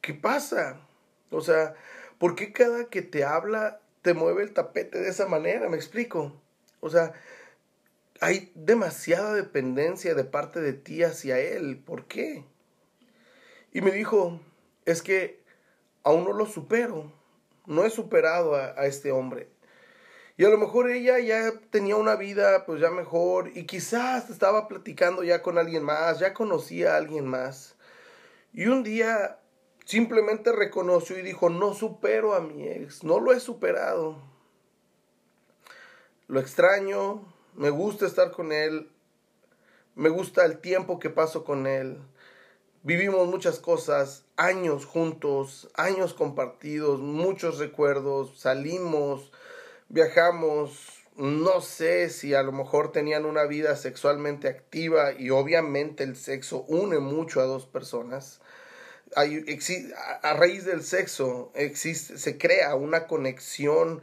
qué 0.00 0.14
pasa? 0.14 0.86
O 1.32 1.40
sea, 1.40 1.74
¿por 2.18 2.36
qué 2.36 2.52
cada 2.52 2.84
que 2.84 3.02
te 3.02 3.24
habla 3.24 3.80
te 4.06 4.14
mueve 4.14 4.44
el 4.44 4.52
tapete 4.52 5.00
de 5.00 5.08
esa 5.08 5.26
manera, 5.26 5.68
me 5.68 5.74
explico. 5.74 6.40
O 6.78 6.90
sea, 6.90 7.12
hay 8.20 8.52
demasiada 8.54 9.34
dependencia 9.34 10.14
de 10.14 10.22
parte 10.22 10.60
de 10.60 10.74
ti 10.74 11.02
hacia 11.02 11.40
él. 11.40 11.82
¿Por 11.84 12.04
qué? 12.06 12.44
Y 13.72 13.80
me 13.80 13.90
dijo, 13.90 14.40
es 14.84 15.02
que 15.02 15.42
aún 16.04 16.22
no 16.22 16.32
lo 16.32 16.46
supero. 16.46 17.12
No 17.66 17.84
he 17.84 17.90
superado 17.90 18.54
a, 18.54 18.80
a, 18.80 18.86
este 18.86 19.10
hombre. 19.10 19.48
Y 20.36 20.44
a 20.44 20.48
lo 20.50 20.58
mejor 20.58 20.88
ella 20.88 21.18
ya 21.18 21.50
tenía 21.70 21.96
una 21.96 22.14
vida 22.14 22.64
pues 22.64 22.80
ya 22.80 22.92
mejor 22.92 23.50
y 23.56 23.66
quizás 23.66 24.30
estaba 24.30 24.68
platicando 24.68 25.24
ya 25.24 25.42
con 25.42 25.58
alguien 25.58 25.82
más, 25.82 26.20
ya 26.20 26.32
conocía 26.32 26.94
a 26.94 26.98
alguien 26.98 27.26
más. 27.26 27.74
Y 28.52 28.68
un 28.68 28.84
día 28.84 29.40
Simplemente 29.86 30.50
reconoció 30.50 31.16
y 31.16 31.22
dijo, 31.22 31.48
no 31.48 31.72
supero 31.72 32.34
a 32.34 32.40
mi 32.40 32.66
ex, 32.66 33.04
no 33.04 33.20
lo 33.20 33.32
he 33.32 33.38
superado. 33.38 34.20
Lo 36.26 36.40
extraño, 36.40 37.32
me 37.54 37.70
gusta 37.70 38.04
estar 38.04 38.32
con 38.32 38.50
él, 38.50 38.90
me 39.94 40.08
gusta 40.08 40.44
el 40.44 40.58
tiempo 40.58 40.98
que 40.98 41.08
paso 41.08 41.44
con 41.44 41.68
él. 41.68 42.00
Vivimos 42.82 43.28
muchas 43.28 43.60
cosas, 43.60 44.24
años 44.34 44.86
juntos, 44.86 45.70
años 45.74 46.14
compartidos, 46.14 46.98
muchos 46.98 47.60
recuerdos, 47.60 48.40
salimos, 48.40 49.30
viajamos, 49.88 51.04
no 51.14 51.60
sé 51.60 52.10
si 52.10 52.34
a 52.34 52.42
lo 52.42 52.50
mejor 52.50 52.90
tenían 52.90 53.24
una 53.24 53.44
vida 53.44 53.76
sexualmente 53.76 54.48
activa 54.48 55.12
y 55.12 55.30
obviamente 55.30 56.02
el 56.02 56.16
sexo 56.16 56.62
une 56.62 56.98
mucho 56.98 57.40
a 57.40 57.44
dos 57.44 57.66
personas 57.66 58.40
a 59.14 60.34
raíz 60.34 60.64
del 60.64 60.82
sexo 60.82 61.52
existe, 61.54 62.18
se 62.18 62.38
crea 62.38 62.74
una 62.74 63.06
conexión 63.06 64.02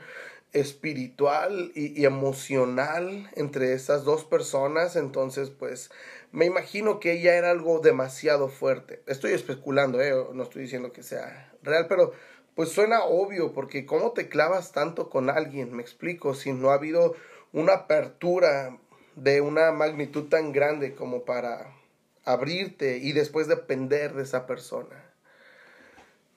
espiritual 0.53 1.71
y, 1.75 2.05
emocional 2.05 3.29
entre 3.35 3.73
esas 3.73 4.03
dos 4.03 4.23
personas, 4.23 4.95
entonces 4.95 5.49
pues 5.49 5.89
me 6.31 6.45
imagino 6.45 6.99
que 6.99 7.13
ella 7.13 7.35
era 7.35 7.51
algo 7.51 7.79
demasiado 7.79 8.47
fuerte. 8.47 9.01
Estoy 9.07 9.33
especulando, 9.33 10.01
¿eh? 10.01 10.13
no 10.33 10.43
estoy 10.43 10.63
diciendo 10.63 10.91
que 10.91 11.03
sea 11.03 11.51
real, 11.63 11.87
pero 11.89 12.13
pues 12.55 12.69
suena 12.69 13.03
obvio 13.03 13.51
porque 13.51 13.85
cómo 13.85 14.11
te 14.11 14.29
clavas 14.29 14.71
tanto 14.71 15.09
con 15.09 15.29
alguien, 15.29 15.73
me 15.73 15.81
explico, 15.81 16.35
si 16.35 16.53
no 16.53 16.69
ha 16.69 16.75
habido 16.75 17.15
una 17.51 17.73
apertura 17.73 18.77
de 19.15 19.41
una 19.41 19.71
magnitud 19.71 20.29
tan 20.29 20.51
grande 20.51 20.93
como 20.95 21.23
para 21.23 21.75
abrirte 22.25 22.97
y 22.97 23.11
después 23.11 23.47
depender 23.47 24.13
de 24.13 24.23
esa 24.23 24.45
persona. 24.45 25.03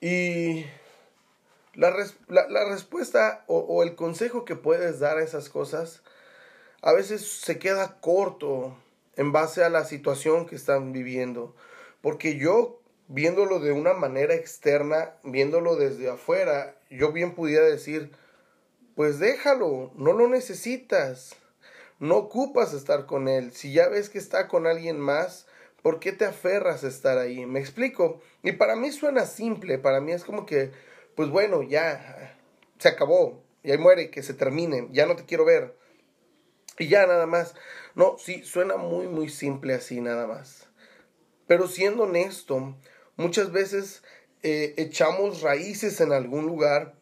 Y 0.01 0.65
la, 1.73 1.91
respuesta 1.91 3.43
o, 3.47 3.57
o, 3.59 3.83
el 3.83 3.95
consejo 3.95 4.45
que 4.45 4.55
puedes 4.55 4.99
dar 4.99 5.17
a 5.17 5.23
esas 5.23 5.49
cosas 5.49 6.01
a 6.81 6.93
veces 6.93 7.27
se 7.27 7.57
queda 7.57 7.99
corto 7.99 8.77
en 9.15 9.31
base 9.31 9.63
a 9.63 9.69
la 9.69 9.83
situación 9.83 10.45
que 10.45 10.55
están 10.55 10.93
viviendo. 10.93 11.55
Porque 12.01 12.37
yo, 12.37 12.81
viéndolo 13.07 13.59
de 13.59 13.71
una 13.71 13.93
manera 13.93 14.35
externa, 14.35 15.15
viéndolo 15.23 15.75
desde 15.75 16.09
afuera, 16.09 16.75
yo 16.89 17.11
bien 17.11 17.33
pudiera 17.33 17.65
decir, 17.65 18.11
pues 18.95 19.19
déjalo, 19.19 19.91
no 19.95 20.13
lo 20.13 20.27
necesitas, 20.27 21.35
no 21.99 22.17
ocupas 22.17 22.73
estar 22.73 23.05
con 23.07 23.27
él. 23.27 23.51
Si 23.53 23.73
ya 23.73 23.87
ves 23.89 24.09
que 24.09 24.19
está 24.19 24.47
con 24.47 24.67
alguien 24.67 24.99
más, 24.99 25.46
¿Por 25.87 26.01
qué 26.01 26.11
te 26.11 26.25
aferras 26.25 26.83
a 26.83 26.89
estar 26.89 27.17
ahí? 27.17 27.45
Me 27.45 27.61
explico. 27.61 28.19
Y 28.43 28.51
para 28.51 28.75
mí 28.75 28.91
suena 28.91 29.25
simple, 29.25 29.77
para 29.77 30.01
mí 30.01 30.11
es 30.11 30.25
como 30.25 30.45
que, 30.45 30.73
pues 31.15 31.29
bueno, 31.29 31.63
ya 31.63 32.37
se 32.77 32.89
acabó, 32.89 33.41
y 33.63 33.71
ahí 33.71 33.77
muere, 33.77 34.11
que 34.11 34.21
se 34.21 34.33
termine, 34.33 34.89
ya 34.91 35.05
no 35.05 35.15
te 35.15 35.23
quiero 35.23 35.45
ver. 35.45 35.77
Y 36.77 36.89
ya 36.89 37.07
nada 37.07 37.25
más. 37.25 37.55
No, 37.95 38.17
sí, 38.17 38.43
suena 38.43 38.75
muy, 38.75 39.07
muy 39.07 39.29
simple 39.29 39.75
así 39.75 40.01
nada 40.01 40.27
más. 40.27 40.67
Pero 41.47 41.69
siendo 41.69 42.03
honesto, 42.03 42.75
muchas 43.15 43.53
veces 43.53 44.03
eh, 44.43 44.73
echamos 44.75 45.41
raíces 45.41 46.01
en 46.01 46.11
algún 46.11 46.47
lugar, 46.47 46.95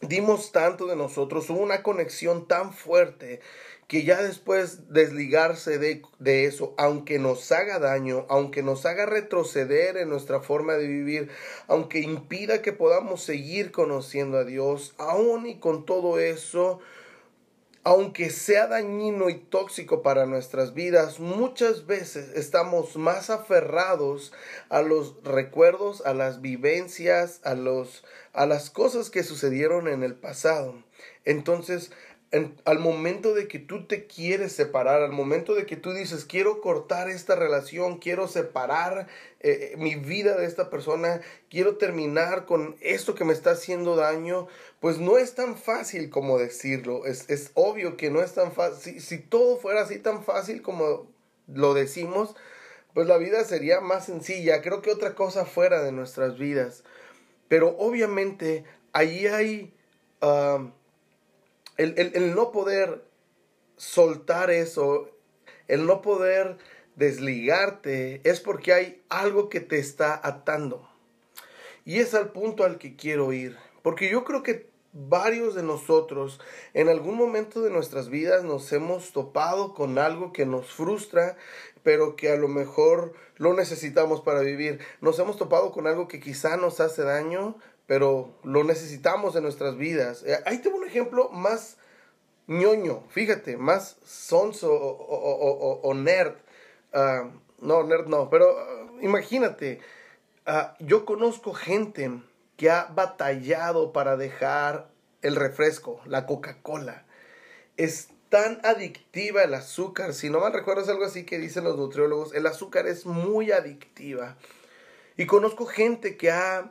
dimos 0.00 0.50
tanto 0.50 0.86
de 0.86 0.96
nosotros, 0.96 1.48
hubo 1.48 1.60
una 1.60 1.84
conexión 1.84 2.48
tan 2.48 2.72
fuerte 2.72 3.40
que 3.90 4.04
ya 4.04 4.22
después 4.22 4.88
desligarse 4.92 5.78
de, 5.78 6.02
de, 6.20 6.44
eso, 6.44 6.74
aunque 6.78 7.18
nos 7.18 7.50
haga 7.50 7.80
daño, 7.80 8.24
aunque 8.28 8.62
nos 8.62 8.86
haga 8.86 9.04
retroceder 9.04 9.96
en 9.96 10.08
nuestra 10.08 10.40
forma 10.40 10.74
de 10.74 10.86
vivir, 10.86 11.28
aunque 11.66 11.98
impida 11.98 12.62
que 12.62 12.72
podamos 12.72 13.20
seguir 13.20 13.72
conociendo 13.72 14.38
a 14.38 14.44
Dios, 14.44 14.94
aún 14.96 15.44
y 15.48 15.58
con 15.58 15.86
todo 15.86 16.20
eso, 16.20 16.78
aunque 17.82 18.30
sea 18.30 18.68
dañino 18.68 19.28
y 19.28 19.34
tóxico 19.34 20.02
para 20.02 20.24
nuestras 20.24 20.72
vidas, 20.72 21.18
muchas 21.18 21.86
veces 21.86 22.30
estamos 22.36 22.94
más 22.94 23.28
aferrados 23.28 24.32
a 24.68 24.82
los 24.82 25.16
recuerdos, 25.24 26.06
a 26.06 26.14
las 26.14 26.40
vivencias, 26.40 27.40
a 27.42 27.56
los 27.56 28.04
a 28.32 28.46
las 28.46 28.70
cosas 28.70 29.10
que 29.10 29.24
sucedieron 29.24 29.88
en 29.88 30.04
el 30.04 30.14
pasado. 30.14 30.74
Entonces, 31.24 31.90
al 32.64 32.78
momento 32.78 33.34
de 33.34 33.48
que 33.48 33.58
tú 33.58 33.86
te 33.86 34.06
quieres 34.06 34.52
separar, 34.52 35.02
al 35.02 35.10
momento 35.10 35.54
de 35.54 35.66
que 35.66 35.76
tú 35.76 35.92
dices, 35.92 36.24
quiero 36.24 36.60
cortar 36.60 37.10
esta 37.10 37.34
relación, 37.34 37.98
quiero 37.98 38.28
separar 38.28 39.08
eh, 39.40 39.74
mi 39.78 39.96
vida 39.96 40.36
de 40.36 40.46
esta 40.46 40.70
persona, 40.70 41.22
quiero 41.48 41.76
terminar 41.76 42.46
con 42.46 42.76
esto 42.80 43.16
que 43.16 43.24
me 43.24 43.32
está 43.32 43.52
haciendo 43.52 43.96
daño, 43.96 44.46
pues 44.78 44.98
no 44.98 45.18
es 45.18 45.34
tan 45.34 45.56
fácil 45.56 46.08
como 46.08 46.38
decirlo. 46.38 47.04
Es, 47.04 47.28
es 47.28 47.50
obvio 47.54 47.96
que 47.96 48.10
no 48.10 48.22
es 48.22 48.32
tan 48.32 48.52
fácil. 48.52 48.94
Si, 48.94 49.00
si 49.00 49.18
todo 49.18 49.56
fuera 49.56 49.82
así 49.82 49.98
tan 49.98 50.22
fácil 50.22 50.62
como 50.62 51.10
lo 51.48 51.74
decimos, 51.74 52.36
pues 52.94 53.08
la 53.08 53.16
vida 53.16 53.42
sería 53.42 53.80
más 53.80 54.06
sencilla. 54.06 54.62
Creo 54.62 54.82
que 54.82 54.92
otra 54.92 55.16
cosa 55.16 55.46
fuera 55.46 55.82
de 55.82 55.90
nuestras 55.90 56.38
vidas. 56.38 56.84
Pero 57.48 57.76
obviamente 57.76 58.64
allí 58.92 59.26
hay... 59.26 59.74
Ah, 60.20 60.70
el, 61.80 62.34
no 62.34 62.52
poder 62.52 63.04
soltar 63.76 64.50
eso, 64.50 65.10
el 65.68 65.86
no 65.86 66.02
poder 66.02 66.58
desligarte, 66.96 68.20
es 68.24 68.40
porque 68.40 68.72
hay 68.72 69.02
algo 69.08 69.48
que 69.48 69.60
te 69.60 69.78
está 69.78 70.20
atando. 70.22 70.88
Y 71.84 71.98
es 71.98 72.14
al 72.14 72.32
punto 72.32 72.64
al 72.64 72.78
que 72.78 72.96
quiero 72.96 73.32
ir. 73.32 73.56
Porque 73.82 74.10
yo 74.10 74.24
creo 74.24 74.42
que 74.42 74.68
varios 74.92 75.54
de 75.54 75.62
nosotros 75.62 76.40
en 76.74 76.88
algún 76.88 77.16
momento 77.16 77.62
de 77.62 77.70
nuestras 77.70 78.08
vidas 78.08 78.44
nos 78.44 78.72
hemos 78.72 79.12
topado 79.12 79.72
con 79.72 79.98
algo 79.98 80.32
que 80.32 80.44
nos 80.44 80.66
frustra, 80.72 81.36
pero 81.82 82.16
que 82.16 82.30
a 82.30 82.36
lo 82.36 82.48
mejor 82.48 83.14
lo 83.36 83.54
necesitamos 83.54 84.20
para 84.20 84.40
vivir. 84.40 84.80
Nos 85.00 85.18
hemos 85.18 85.38
topado 85.38 85.72
con 85.72 85.86
algo 85.86 86.08
que 86.08 86.20
quizá 86.20 86.56
nos 86.56 86.80
hace 86.80 87.02
daño, 87.02 87.56
pero 87.90 88.30
lo 88.44 88.62
necesitamos 88.62 89.34
en 89.34 89.42
nuestras 89.42 89.76
vidas. 89.76 90.22
Eh, 90.22 90.38
ahí 90.46 90.58
tengo 90.58 90.76
un 90.76 90.86
ejemplo 90.86 91.28
más 91.30 91.76
ñoño, 92.46 93.02
fíjate, 93.08 93.56
más 93.56 93.96
sonso 94.04 94.72
o, 94.72 95.92
nerd. 95.94 96.34
Ah, 96.92 97.28
no, 97.58 97.82
nerd 97.82 98.06
no, 98.06 98.30
pero 98.30 98.56
ah, 98.56 98.92
imagínate, 99.02 99.80
ah, 100.46 100.76
yo 100.78 101.04
conozco 101.04 101.52
gente 101.52 102.12
que 102.56 102.70
ha 102.70 102.84
batallado 102.94 103.92
para 103.92 104.16
dejar 104.16 104.88
el 105.22 105.34
refresco, 105.34 106.00
la 106.06 106.26
Coca-Cola. 106.26 107.04
Es 107.76 108.10
tan 108.28 108.60
adictiva 108.62 109.42
el 109.42 109.52
azúcar, 109.52 110.14
si 110.14 110.30
no 110.30 110.38
mal 110.38 110.52
recuerdo 110.52 110.82
es 110.82 110.88
algo 110.88 111.06
así 111.06 111.24
que 111.24 111.40
dicen 111.40 111.64
los 111.64 111.76
nutriólogos, 111.76 112.36
el 112.36 112.46
azúcar 112.46 112.86
es 112.86 113.04
muy 113.04 113.50
adictiva. 113.50 114.36
Y 115.16 115.26
conozco 115.26 115.66
gente 115.66 116.16
que 116.16 116.30
ha, 116.30 116.70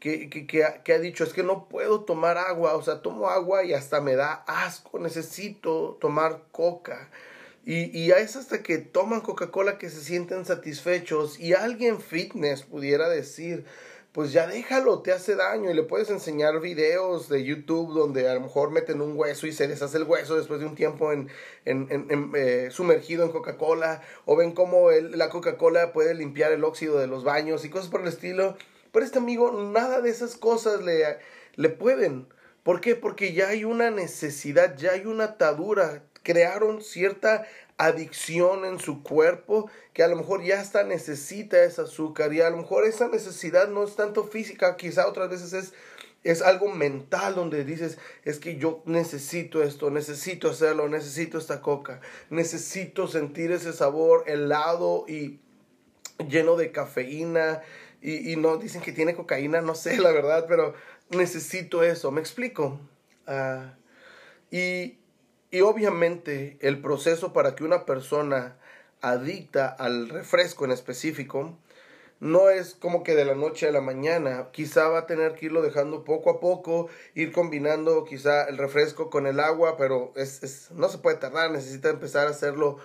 que, 0.00 0.30
que, 0.30 0.46
que, 0.46 0.64
que 0.84 0.92
ha 0.92 0.98
dicho, 0.98 1.24
es 1.24 1.32
que 1.32 1.42
no 1.42 1.68
puedo 1.68 2.00
tomar 2.00 2.38
agua, 2.38 2.74
o 2.74 2.82
sea, 2.82 3.02
tomo 3.02 3.28
agua 3.28 3.64
y 3.64 3.74
hasta 3.74 4.00
me 4.00 4.14
da 4.14 4.44
asco, 4.46 4.98
necesito 4.98 5.98
tomar 6.00 6.42
coca. 6.52 7.10
Y, 7.64 7.96
y 7.98 8.10
es 8.12 8.36
hasta 8.36 8.62
que 8.62 8.78
toman 8.78 9.20
Coca-Cola 9.20 9.76
que 9.76 9.90
se 9.90 10.00
sienten 10.00 10.46
satisfechos. 10.46 11.38
Y 11.38 11.52
alguien 11.52 12.00
fitness 12.00 12.62
pudiera 12.62 13.10
decir, 13.10 13.66
pues 14.12 14.32
ya 14.32 14.46
déjalo, 14.46 15.00
te 15.00 15.12
hace 15.12 15.36
daño 15.36 15.70
y 15.70 15.74
le 15.74 15.82
puedes 15.82 16.08
enseñar 16.08 16.60
videos 16.60 17.28
de 17.28 17.44
YouTube 17.44 17.92
donde 17.92 18.28
a 18.28 18.34
lo 18.34 18.40
mejor 18.40 18.70
meten 18.70 19.02
un 19.02 19.18
hueso 19.18 19.46
y 19.46 19.52
se 19.52 19.68
deshace 19.68 19.98
el 19.98 20.04
hueso 20.04 20.36
después 20.36 20.60
de 20.60 20.66
un 20.66 20.74
tiempo 20.76 21.12
en, 21.12 21.28
en, 21.66 22.32
eh, 22.34 22.68
sumergido 22.70 23.24
en 23.24 23.32
Coca-Cola 23.32 24.00
o 24.24 24.34
ven 24.34 24.52
cómo 24.52 24.90
la 24.90 25.28
Coca-Cola 25.28 25.92
puede 25.92 26.14
limpiar 26.14 26.52
el 26.52 26.64
óxido 26.64 26.98
de 26.98 27.06
los 27.06 27.22
baños 27.22 27.66
y 27.66 27.70
cosas 27.70 27.90
por 27.90 28.00
el 28.00 28.08
estilo. 28.08 28.56
Este 29.02 29.18
amigo, 29.18 29.52
nada 29.72 30.00
de 30.00 30.10
esas 30.10 30.36
cosas 30.36 30.82
le, 30.82 31.18
le 31.56 31.68
pueden. 31.68 32.26
¿Por 32.62 32.80
qué? 32.80 32.94
Porque 32.94 33.32
ya 33.32 33.48
hay 33.48 33.64
una 33.64 33.90
necesidad, 33.90 34.76
ya 34.76 34.92
hay 34.92 35.06
una 35.06 35.24
atadura. 35.24 36.02
Crearon 36.22 36.82
cierta 36.82 37.46
adicción 37.78 38.64
en 38.64 38.78
su 38.80 39.02
cuerpo 39.02 39.70
que 39.92 40.02
a 40.02 40.08
lo 40.08 40.16
mejor 40.16 40.42
ya 40.42 40.60
hasta 40.60 40.82
necesita 40.82 41.62
ese 41.62 41.82
azúcar 41.82 42.32
y 42.32 42.40
a 42.40 42.50
lo 42.50 42.56
mejor 42.56 42.84
esa 42.84 43.08
necesidad 43.08 43.68
no 43.68 43.84
es 43.84 43.94
tanto 43.94 44.24
física, 44.24 44.76
quizá 44.76 45.06
otras 45.06 45.30
veces 45.30 45.52
es 45.52 45.72
es 46.24 46.42
algo 46.42 46.68
mental 46.68 47.34
donde 47.34 47.64
dices, 47.64 47.98
es 48.24 48.38
que 48.38 48.56
yo 48.56 48.82
necesito 48.86 49.62
esto, 49.62 49.90
necesito 49.90 50.50
hacerlo, 50.50 50.88
necesito 50.88 51.38
esta 51.38 51.62
coca, 51.62 52.00
necesito 52.28 53.06
sentir 53.06 53.52
ese 53.52 53.72
sabor 53.72 54.24
helado 54.26 55.04
y 55.08 55.38
lleno 56.28 56.56
de 56.56 56.72
cafeína 56.72 57.62
y, 58.00 58.32
y 58.32 58.36
no 58.36 58.56
dicen 58.56 58.82
que 58.82 58.92
tiene 58.92 59.14
cocaína, 59.14 59.60
no 59.60 59.74
sé 59.74 59.96
la 60.00 60.12
verdad, 60.12 60.46
pero 60.48 60.74
necesito 61.10 61.82
eso, 61.82 62.10
me 62.10 62.20
explico. 62.20 62.80
Uh, 63.26 63.70
y, 64.50 64.98
y 65.50 65.60
obviamente 65.60 66.58
el 66.60 66.80
proceso 66.80 67.32
para 67.32 67.54
que 67.54 67.64
una 67.64 67.84
persona 67.84 68.56
adicta 69.00 69.68
al 69.68 70.08
refresco 70.08 70.64
en 70.64 70.72
específico 70.72 71.56
no 72.20 72.50
es 72.50 72.74
como 72.74 73.04
que 73.04 73.14
de 73.14 73.24
la 73.24 73.34
noche 73.34 73.68
a 73.68 73.72
la 73.72 73.80
mañana. 73.80 74.48
Quizá 74.50 74.88
va 74.88 75.00
a 75.00 75.06
tener 75.06 75.34
que 75.34 75.46
irlo 75.46 75.62
dejando 75.62 76.04
poco 76.04 76.30
a 76.30 76.40
poco, 76.40 76.88
ir 77.14 77.32
combinando 77.32 78.04
quizá 78.04 78.44
el 78.44 78.58
refresco 78.58 79.08
con 79.08 79.26
el 79.26 79.38
agua, 79.38 79.76
pero 79.76 80.12
es, 80.16 80.42
es 80.42 80.70
no 80.72 80.88
se 80.88 80.98
puede 80.98 81.16
tardar, 81.18 81.50
necesita 81.50 81.90
empezar 81.90 82.26
a 82.26 82.30
hacerlo, 82.30 82.78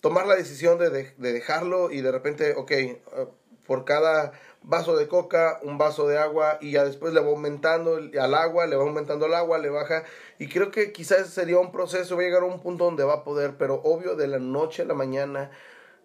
tomar 0.00 0.26
la 0.26 0.36
decisión 0.36 0.78
de, 0.78 0.90
de, 0.90 1.14
de 1.16 1.32
dejarlo 1.32 1.90
y 1.90 2.02
de 2.02 2.12
repente, 2.12 2.54
ok, 2.54 2.72
uh, 3.16 3.26
por 3.66 3.84
cada 3.84 4.32
vaso 4.62 4.96
de 4.96 5.08
coca, 5.08 5.60
un 5.62 5.78
vaso 5.78 6.06
de 6.08 6.18
agua 6.18 6.58
y 6.60 6.72
ya 6.72 6.84
después 6.84 7.14
le 7.14 7.20
va 7.20 7.28
aumentando 7.28 7.96
al 7.96 8.34
agua, 8.34 8.66
le 8.66 8.76
va 8.76 8.82
aumentando 8.82 9.26
el 9.26 9.34
agua, 9.34 9.58
le 9.58 9.70
baja 9.70 10.04
y 10.38 10.48
creo 10.48 10.70
que 10.70 10.92
quizás 10.92 11.28
sería 11.28 11.58
un 11.58 11.72
proceso, 11.72 12.16
va 12.16 12.22
a 12.22 12.24
llegar 12.24 12.42
a 12.42 12.46
un 12.46 12.60
punto 12.60 12.84
donde 12.84 13.04
va 13.04 13.14
a 13.14 13.24
poder, 13.24 13.56
pero 13.56 13.80
obvio 13.84 14.14
de 14.14 14.26
la 14.26 14.38
noche 14.38 14.82
a 14.82 14.86
la 14.86 14.94
mañana 14.94 15.50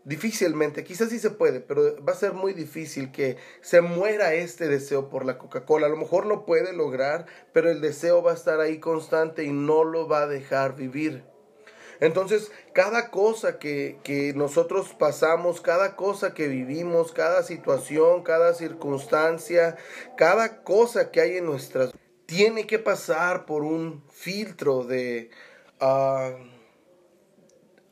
difícilmente, 0.06 0.84
quizás 0.84 1.10
sí 1.10 1.20
se 1.20 1.32
puede, 1.32 1.60
pero 1.62 2.04
va 2.04 2.14
a 2.14 2.16
ser 2.16 2.34
muy 2.34 2.54
difícil 2.54 3.12
que 3.12 3.38
se 3.62 3.82
muera 3.82 4.34
este 4.34 4.68
deseo 4.68 5.10
por 5.10 5.26
la 5.26 5.38
Coca-Cola. 5.38 5.88
A 5.88 5.90
lo 5.90 5.98
mejor 5.98 6.26
lo 6.26 6.46
puede 6.46 6.74
lograr, 6.74 7.26
pero 7.54 7.70
el 7.70 7.82
deseo 7.82 8.22
va 8.22 8.32
a 8.32 8.36
estar 8.36 8.60
ahí 8.60 8.80
constante 8.80 9.44
y 9.44 9.52
no 9.52 9.84
lo 9.84 10.08
va 10.08 10.24
a 10.24 10.28
dejar 10.28 10.76
vivir. 10.76 11.24
Entonces, 12.04 12.52
cada 12.74 13.12
cosa 13.12 13.60
que, 13.60 13.98
que, 14.04 14.34
nosotros 14.34 14.94
pasamos, 14.94 15.62
cada 15.62 15.96
cosa 15.96 16.34
que 16.34 16.50
vivimos, 16.50 17.14
cada 17.14 17.44
situación, 17.44 18.24
cada 18.24 18.54
circunstancia, 18.56 19.78
cada 20.18 20.64
cosa 20.64 21.12
que 21.12 21.22
hay 21.22 21.38
en 21.38 21.46
nuestras 21.46 21.94
tiene 22.26 22.68
que 22.68 22.78
pasar 22.78 23.46
por 23.46 23.64
un 23.64 24.04
filtro 24.12 24.84
de, 24.84 25.30
uh, 25.80 26.44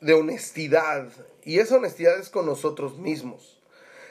de 0.02 0.12
honestidad. 0.12 1.08
Y 1.42 1.60
esa 1.60 1.76
honestidad 1.76 2.18
es 2.18 2.28
con 2.28 2.44
nosotros 2.44 2.98
mismos. 2.98 3.62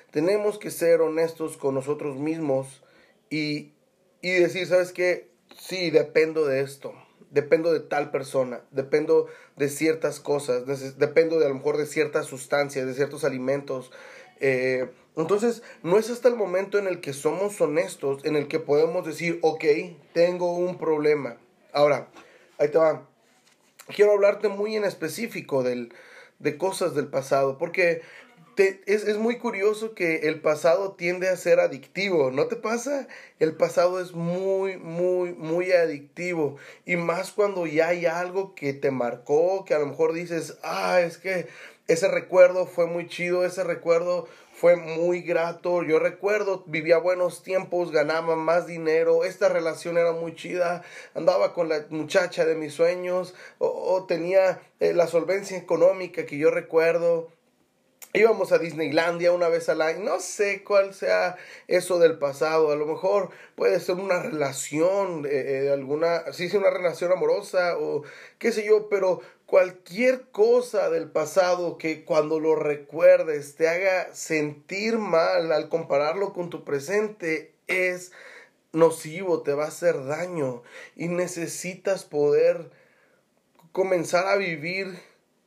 Tenemos 0.09 0.57
que 0.57 0.71
ser 0.71 1.01
honestos 1.01 1.57
con 1.57 1.75
nosotros 1.75 2.17
mismos 2.17 2.81
y, 3.29 3.73
y 4.23 4.31
decir, 4.31 4.65
¿sabes 4.65 4.93
qué? 4.93 5.29
Sí, 5.59 5.91
dependo 5.91 6.47
de 6.47 6.61
esto 6.61 6.95
dependo 7.31 7.73
de 7.73 7.79
tal 7.79 8.11
persona, 8.11 8.61
dependo 8.71 9.27
de 9.55 9.69
ciertas 9.69 10.19
cosas, 10.19 10.65
dependo 10.97 11.39
de 11.39 11.45
a 11.45 11.49
lo 11.49 11.55
mejor 11.55 11.77
de 11.77 11.85
ciertas 11.85 12.27
sustancias, 12.27 12.85
de 12.85 12.93
ciertos 12.93 13.23
alimentos. 13.23 13.91
Eh, 14.39 14.89
entonces, 15.15 15.63
no 15.83 15.97
es 15.97 16.09
hasta 16.09 16.27
el 16.27 16.35
momento 16.35 16.77
en 16.77 16.87
el 16.87 17.01
que 17.01 17.13
somos 17.13 17.59
honestos, 17.59 18.23
en 18.23 18.35
el 18.35 18.47
que 18.47 18.59
podemos 18.59 19.05
decir, 19.05 19.39
ok, 19.41 19.63
tengo 20.13 20.55
un 20.55 20.77
problema. 20.77 21.37
Ahora, 21.73 22.09
ahí 22.57 22.69
te 22.69 22.77
va. 22.77 23.07
Quiero 23.87 24.11
hablarte 24.11 24.47
muy 24.47 24.75
en 24.75 24.83
específico 24.83 25.63
del, 25.63 25.93
de 26.39 26.57
cosas 26.57 26.95
del 26.95 27.07
pasado, 27.07 27.57
porque 27.57 28.01
es, 28.57 29.03
es, 29.03 29.17
muy 29.17 29.37
curioso 29.37 29.93
que 29.93 30.27
el 30.27 30.41
pasado 30.41 30.93
tiende 30.93 31.29
a 31.29 31.37
ser 31.37 31.59
adictivo, 31.59 32.31
¿no 32.31 32.47
te 32.47 32.55
pasa? 32.55 33.07
El 33.39 33.55
pasado 33.55 33.99
es 34.01 34.13
muy, 34.13 34.77
muy, 34.77 35.33
muy 35.33 35.71
adictivo. 35.71 36.57
Y 36.85 36.95
más 36.95 37.31
cuando 37.31 37.65
ya 37.65 37.89
hay 37.89 38.05
algo 38.05 38.53
que 38.55 38.73
te 38.73 38.91
marcó, 38.91 39.65
que 39.65 39.73
a 39.73 39.79
lo 39.79 39.87
mejor 39.87 40.13
dices, 40.13 40.57
ah, 40.63 41.01
es 41.01 41.17
que 41.17 41.47
ese 41.87 42.07
recuerdo 42.07 42.65
fue 42.65 42.87
muy 42.87 43.07
chido, 43.07 43.45
ese 43.45 43.63
recuerdo 43.63 44.27
fue 44.53 44.75
muy 44.75 45.21
grato. 45.21 45.83
Yo 45.83 45.99
recuerdo, 45.99 46.63
vivía 46.67 46.97
buenos 46.97 47.43
tiempos, 47.43 47.91
ganaba 47.91 48.35
más 48.35 48.67
dinero, 48.67 49.23
esta 49.23 49.49
relación 49.49 49.97
era 49.97 50.11
muy 50.11 50.35
chida, 50.35 50.83
andaba 51.15 51.53
con 51.53 51.67
la 51.67 51.85
muchacha 51.89 52.45
de 52.45 52.55
mis 52.55 52.73
sueños, 52.73 53.33
o, 53.57 54.05
tenía 54.07 54.61
eh, 54.79 54.93
la 54.93 55.07
solvencia 55.07 55.57
económica 55.57 56.25
que 56.25 56.37
yo 56.37 56.51
recuerdo 56.51 57.29
íbamos 58.13 58.51
a 58.51 58.57
Disneylandia 58.57 59.31
una 59.31 59.47
vez 59.47 59.69
al 59.69 59.81
año. 59.81 60.03
No 60.03 60.19
sé 60.19 60.63
cuál 60.63 60.93
sea 60.93 61.37
eso 61.67 61.99
del 61.99 62.17
pasado. 62.17 62.71
A 62.71 62.75
lo 62.75 62.85
mejor 62.85 63.29
puede 63.55 63.79
ser 63.79 63.95
una 63.95 64.21
relación, 64.21 65.25
eh, 65.25 65.65
eh 65.65 65.71
alguna, 65.71 66.31
sí, 66.33 66.49
sí, 66.49 66.57
una 66.57 66.69
relación 66.69 67.11
amorosa 67.11 67.77
o 67.77 68.03
qué 68.37 68.51
sé 68.51 68.65
yo, 68.65 68.89
pero 68.89 69.21
cualquier 69.45 70.29
cosa 70.31 70.89
del 70.89 71.09
pasado 71.09 71.77
que 71.77 72.05
cuando 72.05 72.39
lo 72.39 72.55
recuerdes 72.55 73.55
te 73.55 73.67
haga 73.67 74.13
sentir 74.13 74.97
mal 74.97 75.51
al 75.51 75.69
compararlo 75.69 76.33
con 76.33 76.49
tu 76.49 76.63
presente 76.63 77.53
es 77.67 78.11
nocivo, 78.73 79.41
te 79.41 79.53
va 79.53 79.65
a 79.65 79.67
hacer 79.67 80.05
daño 80.05 80.63
y 80.95 81.09
necesitas 81.09 82.05
poder 82.05 82.71
comenzar 83.71 84.27
a 84.27 84.37
vivir 84.37 84.97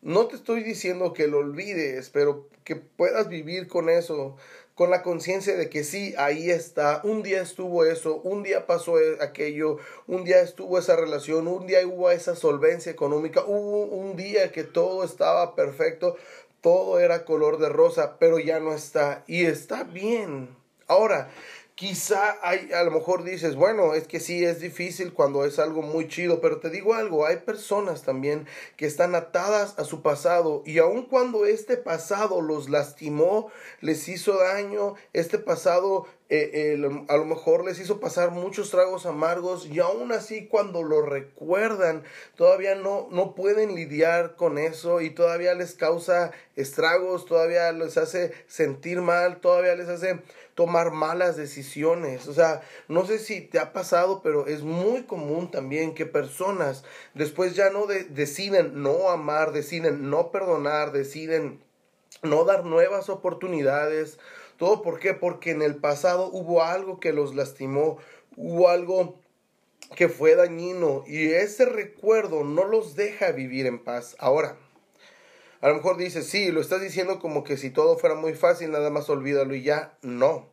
no 0.05 0.27
te 0.27 0.37
estoy 0.37 0.63
diciendo 0.63 1.15
que 1.15 1.27
lo 1.29 1.39
olvides, 1.39 2.11
pero 2.11 2.47
que 2.63 2.77
puedas 2.77 3.29
vivir 3.29 3.69
con 3.69 3.89
eso, 3.89 4.37
con 4.75 4.91
la 4.91 5.03
conciencia 5.03 5.57
de 5.57 5.71
que 5.71 5.83
sí, 5.83 6.15
ahí 6.19 6.51
está, 6.51 7.01
un 7.05 7.23
día 7.23 7.41
estuvo 7.41 7.87
eso, 7.87 8.17
un 8.17 8.43
día 8.43 8.67
pasó 8.67 9.01
e, 9.01 9.17
aquello, 9.23 9.79
un 10.07 10.25
día 10.25 10.43
estuvo 10.43 10.79
esa 10.79 10.95
relación, 10.95 11.49
un 11.49 11.67
día 11.67 11.87
hubo 11.87 12.11
esa 12.11 12.37
solvencia 12.37 12.93
económica, 12.93 13.45
hubo 13.47 13.85
un 13.85 14.15
día 14.15 14.53
que 14.53 14.63
todo 14.63 15.05
estaba 15.05 15.55
perfecto, 15.55 16.17
todo 16.61 16.99
era 17.01 17.25
color 17.25 17.59
de 17.59 17.71
rosa, 17.71 18.19
pero 18.19 18.39
ya 18.39 18.61
no 18.61 18.75
está 18.75 19.25
y 19.27 19.47
está 19.47 19.85
bien. 19.85 20.51
Ahora, 20.87 21.31
Quizá 21.77 22.37
hay, 22.43 22.71
a 22.73 22.85
lo 22.85 22.93
mejor 22.93 23.25
dices, 23.25 23.57
bueno, 23.57 23.95
es 23.95 24.07
que 24.07 24.21
sí 24.21 24.45
es 24.45 24.61
difícil 24.61 25.13
cuando 25.13 25.45
es 25.45 25.59
algo 25.59 25.83
muy 25.83 26.07
chido, 26.07 26.41
pero 26.41 26.61
te 26.61 26.71
digo 26.71 26.95
algo, 26.95 27.27
hay 27.27 27.39
personas 27.39 28.03
también 28.03 28.47
que 28.77 28.87
están 28.87 29.17
atadas 29.17 29.77
a 29.77 29.83
su 29.83 30.01
pasado 30.01 30.63
y 30.65 30.79
aun 30.79 31.07
cuando 31.07 31.47
este 31.47 31.77
pasado 31.77 32.41
los 32.43 32.69
lastimó, 32.69 33.51
les 33.81 34.09
hizo 34.09 34.39
daño, 34.39 34.95
este 35.15 35.39
pasado 35.39 36.07
eh, 36.31 37.05
a 37.09 37.17
lo 37.19 37.25
mejor 37.27 37.67
les 37.67 37.79
hizo 37.79 38.01
pasar 38.01 38.31
muchos 38.31 38.71
tragos 38.71 39.05
amargos 39.05 39.67
y 39.67 39.81
aún 39.81 40.11
así 40.11 40.47
cuando 40.47 40.83
lo 40.83 41.03
recuerdan 41.03 42.03
todavía 42.35 42.75
no, 42.75 43.09
no 43.11 43.35
pueden 43.35 43.75
lidiar 43.75 44.35
con 44.35 44.57
eso 44.57 45.03
y 45.03 45.11
todavía 45.11 45.55
les 45.55 45.75
causa 45.75 46.33
estragos, 46.57 47.27
todavía 47.27 47.71
les 47.73 47.99
hace 47.99 48.33
sentir 48.47 49.03
mal, 49.03 49.41
todavía 49.41 49.75
les 49.75 49.89
hace 49.89 50.23
tomar 50.55 50.93
malas 50.93 51.37
decisiones. 51.37 52.27
O 52.27 52.33
sea, 52.33 52.63
no 52.89 53.05
sé 53.05 53.19
si 53.19 53.43
te 53.43 53.59
ha 53.59 53.73
pasado, 53.73 54.23
pero 54.23 54.47
es 54.47 54.63
muy 54.63 55.03
común 55.03 55.51
también 55.51 55.95
que 55.95 56.07
personas 56.07 56.85
después 57.13 57.55
ya 57.55 57.71
no 57.71 57.87
deciden 57.87 58.83
no 58.83 59.11
amar, 59.11 59.53
deciden 59.53 60.09
no 60.09 60.31
perdonar, 60.31 60.93
deciden 60.93 61.63
no 62.23 62.45
dar 62.45 62.65
nuevas 62.65 63.11
oportunidades 63.11 64.19
¿Todo 64.57 64.83
por 64.83 64.99
qué? 65.01 65.15
Porque 65.15 65.51
en 65.51 65.63
el 65.63 65.77
pasado 65.77 66.29
hubo 66.33 66.63
algo 66.63 67.01
que 67.01 67.13
los 67.13 67.35
lastimó, 67.35 67.99
hubo 68.37 68.69
algo 68.69 69.19
que 69.97 70.09
fue 70.09 70.35
dañino 70.35 71.05
y 71.07 71.27
ese 71.27 71.67
recuerdo 71.67 72.45
no 72.45 72.65
los 72.65 72.97
deja 72.97 73.33
vivir 73.33 73.67
en 73.67 73.83
paz. 73.83 74.17
Ahora, 74.19 74.57
a 75.61 75.69
lo 75.69 75.77
mejor 75.77 75.97
dices, 75.97 76.27
sí, 76.27 76.51
lo 76.53 76.61
estás 76.61 76.83
diciendo 76.83 77.19
como 77.19 77.45
que 77.45 77.57
si 77.57 77.71
todo 77.71 77.97
fuera 77.99 78.15
muy 78.15 78.35
fácil, 78.35 78.71
nada 78.71 78.91
más 78.91 79.09
olvídalo 79.09 79.55
y 79.55 79.63
ya. 79.63 79.97
No, 80.03 80.51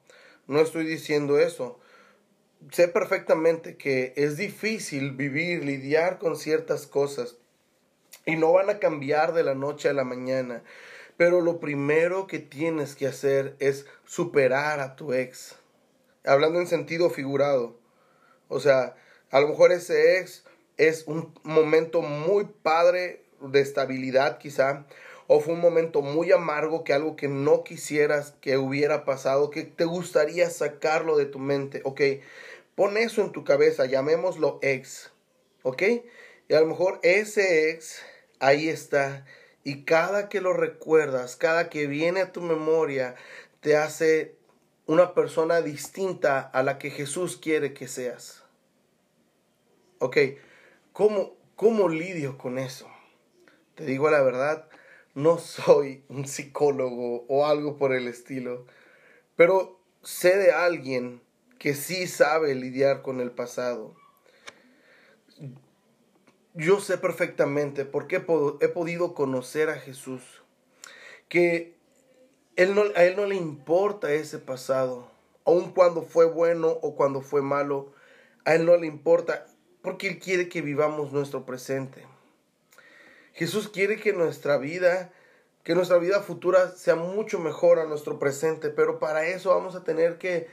no 0.47 0.61
estoy 0.61 0.85
diciendo 0.85 1.37
eso. 1.39 1.79
Sé 2.71 2.87
perfectamente 2.87 3.75
que 3.75 4.13
es 4.15 4.37
difícil 4.37 5.11
vivir, 5.11 5.65
lidiar 5.65 6.19
con 6.19 6.37
ciertas 6.37 6.87
cosas 6.87 7.37
y 8.25 8.35
no 8.35 8.53
van 8.53 8.69
a 8.69 8.79
cambiar 8.79 9.33
de 9.33 9.43
la 9.43 9.55
noche 9.55 9.89
a 9.89 9.93
la 9.93 10.03
mañana. 10.03 10.63
Pero 11.21 11.41
lo 11.41 11.59
primero 11.59 12.25
que 12.25 12.39
tienes 12.39 12.95
que 12.95 13.05
hacer 13.05 13.55
es 13.59 13.85
superar 14.05 14.79
a 14.79 14.95
tu 14.95 15.13
ex. 15.13 15.55
Hablando 16.25 16.59
en 16.59 16.65
sentido 16.65 17.11
figurado. 17.11 17.77
O 18.47 18.59
sea, 18.59 18.95
a 19.29 19.39
lo 19.39 19.49
mejor 19.49 19.71
ese 19.71 20.17
ex 20.17 20.43
es 20.77 21.03
un 21.05 21.31
momento 21.43 22.01
muy 22.01 22.45
padre 22.63 23.21
de 23.39 23.61
estabilidad 23.61 24.39
quizá. 24.39 24.87
O 25.27 25.41
fue 25.41 25.53
un 25.53 25.59
momento 25.61 26.01
muy 26.01 26.31
amargo 26.31 26.83
que 26.83 26.93
algo 26.93 27.15
que 27.15 27.27
no 27.27 27.63
quisieras 27.63 28.33
que 28.41 28.57
hubiera 28.57 29.05
pasado, 29.05 29.51
que 29.51 29.61
te 29.61 29.85
gustaría 29.85 30.49
sacarlo 30.49 31.17
de 31.17 31.25
tu 31.25 31.37
mente. 31.37 31.81
Ok, 31.83 32.01
pon 32.73 32.97
eso 32.97 33.21
en 33.21 33.31
tu 33.31 33.43
cabeza, 33.43 33.85
llamémoslo 33.85 34.57
ex. 34.63 35.11
Ok, 35.61 35.83
y 36.47 36.53
a 36.55 36.61
lo 36.61 36.65
mejor 36.65 36.99
ese 37.03 37.69
ex 37.69 38.01
ahí 38.39 38.69
está 38.69 39.23
y 39.63 39.83
cada 39.83 40.29
que 40.29 40.41
lo 40.41 40.53
recuerdas, 40.53 41.35
cada 41.35 41.69
que 41.69 41.87
viene 41.87 42.21
a 42.21 42.31
tu 42.31 42.41
memoria, 42.41 43.15
te 43.59 43.77
hace 43.77 44.35
una 44.87 45.13
persona 45.13 45.61
distinta 45.61 46.39
a 46.39 46.63
la 46.63 46.79
que 46.79 46.89
Jesús 46.89 47.37
quiere 47.37 47.73
que 47.73 47.87
seas. 47.87 48.43
Ok, 49.99 50.17
¿cómo, 50.93 51.35
cómo 51.55 51.89
lidio 51.89 52.37
con 52.37 52.57
eso? 52.57 52.87
Te 53.75 53.85
digo 53.85 54.09
la 54.09 54.21
verdad, 54.21 54.67
no 55.13 55.37
soy 55.37 56.03
un 56.09 56.27
psicólogo 56.27 57.25
o 57.27 57.45
algo 57.45 57.77
por 57.77 57.93
el 57.93 58.07
estilo, 58.07 58.65
pero 59.35 59.79
sé 60.01 60.37
de 60.37 60.51
alguien 60.51 61.21
que 61.59 61.75
sí 61.75 62.07
sabe 62.07 62.55
lidiar 62.55 63.03
con 63.03 63.21
el 63.21 63.31
pasado 63.31 63.95
yo 66.53 66.79
sé 66.79 66.97
perfectamente, 66.97 67.85
porque 67.85 68.17
he, 68.17 68.67
podido 68.67 69.13
conocer 69.13 69.69
a 69.69 69.75
Jesús, 69.75 70.21
que 71.29 71.75
él 72.55 72.75
no, 72.75 72.83
a 72.95 73.05
Él 73.05 73.15
no 73.15 73.25
le 73.25 73.35
importa 73.35 74.11
ese 74.11 74.37
pasado, 74.37 75.09
aun 75.45 75.71
cuando 75.71 76.01
fue 76.01 76.25
bueno 76.25 76.67
o 76.81 76.95
cuando 76.95 77.21
fue 77.21 77.41
malo, 77.41 77.93
a 78.43 78.55
Él 78.55 78.65
no 78.65 78.75
le 78.77 78.87
importa, 78.87 79.47
porque 79.81 80.07
Él 80.07 80.19
quiere 80.19 80.49
que 80.49 80.61
vivamos 80.61 81.13
nuestro 81.13 81.45
presente. 81.45 82.05
Jesús 83.33 83.69
quiere 83.69 83.97
que 83.97 84.11
nuestra 84.11 84.57
vida, 84.57 85.13
que 85.63 85.75
nuestra 85.75 85.97
vida 85.97 86.21
futura 86.21 86.71
sea 86.71 86.95
mucho 86.95 87.39
mejor 87.39 87.79
a 87.79 87.85
nuestro 87.85 88.19
presente, 88.19 88.69
pero 88.69 88.99
para 88.99 89.25
eso 89.25 89.51
vamos 89.51 89.75
a 89.75 89.83
tener 89.83 90.17
que 90.17 90.47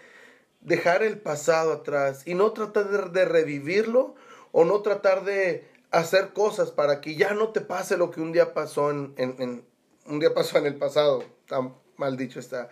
dejar 0.60 1.02
el 1.02 1.18
pasado 1.18 1.72
atrás 1.72 2.22
y 2.26 2.34
no 2.34 2.52
tratar 2.52 3.10
de 3.10 3.24
revivirlo 3.24 4.14
o 4.52 4.64
no 4.64 4.82
tratar 4.82 5.24
de 5.24 5.66
hacer 5.90 6.32
cosas 6.32 6.70
para 6.70 7.00
que 7.00 7.16
ya 7.16 7.34
no 7.34 7.48
te 7.50 7.60
pase 7.60 7.96
lo 7.96 8.10
que 8.10 8.20
un 8.20 8.32
día 8.32 8.54
pasó 8.54 8.90
en, 8.90 9.14
en, 9.16 9.64
un 10.06 10.18
día 10.18 10.34
pasó 10.34 10.58
en 10.58 10.66
el 10.66 10.76
pasado. 10.76 11.24
Tan 11.46 11.74
mal 11.96 12.16
dicho 12.16 12.40
está. 12.40 12.68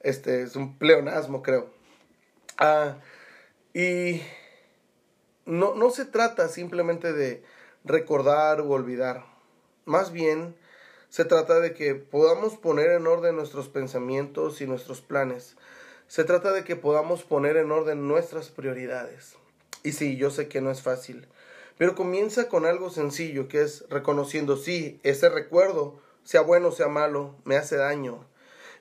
Este 0.00 0.42
es 0.42 0.56
un 0.56 0.78
pleonasmo, 0.78 1.42
creo. 1.42 1.70
Ah, 2.58 2.96
y 3.72 4.22
no, 5.46 5.74
no 5.74 5.90
se 5.90 6.04
trata 6.04 6.48
simplemente 6.48 7.12
de 7.12 7.42
recordar 7.84 8.60
o 8.60 8.68
olvidar. 8.70 9.24
Más 9.84 10.12
bien 10.12 10.56
se 11.08 11.24
trata 11.24 11.60
de 11.60 11.74
que 11.74 11.94
podamos 11.94 12.56
poner 12.56 12.90
en 12.90 13.06
orden 13.06 13.36
nuestros 13.36 13.68
pensamientos 13.68 14.60
y 14.60 14.66
nuestros 14.66 15.00
planes. 15.00 15.56
Se 16.08 16.24
trata 16.24 16.52
de 16.52 16.64
que 16.64 16.76
podamos 16.76 17.22
poner 17.24 17.56
en 17.56 17.70
orden 17.70 18.08
nuestras 18.08 18.48
prioridades. 18.48 19.36
Y 19.82 19.92
sí, 19.92 20.16
yo 20.16 20.30
sé 20.30 20.48
que 20.48 20.60
no 20.60 20.70
es 20.70 20.82
fácil. 20.82 21.26
Pero 21.76 21.94
comienza 21.94 22.48
con 22.48 22.66
algo 22.66 22.90
sencillo, 22.90 23.48
que 23.48 23.62
es 23.62 23.84
reconociendo, 23.88 24.56
sí, 24.56 25.00
ese 25.02 25.28
recuerdo, 25.28 26.00
sea 26.22 26.40
bueno 26.40 26.68
o 26.68 26.72
sea 26.72 26.88
malo, 26.88 27.36
me 27.44 27.56
hace 27.56 27.76
daño. 27.76 28.26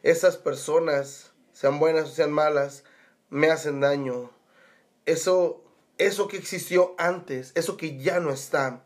Esas 0.03 0.37
personas, 0.37 1.31
sean 1.53 1.79
buenas 1.79 2.09
o 2.09 2.13
sean 2.13 2.31
malas, 2.31 2.83
me 3.29 3.49
hacen 3.49 3.79
daño. 3.79 4.29
Eso, 5.05 5.63
eso 5.97 6.27
que 6.27 6.37
existió 6.37 6.93
antes, 6.97 7.51
eso 7.55 7.77
que 7.77 7.97
ya 7.97 8.19
no 8.19 8.31
está, 8.31 8.83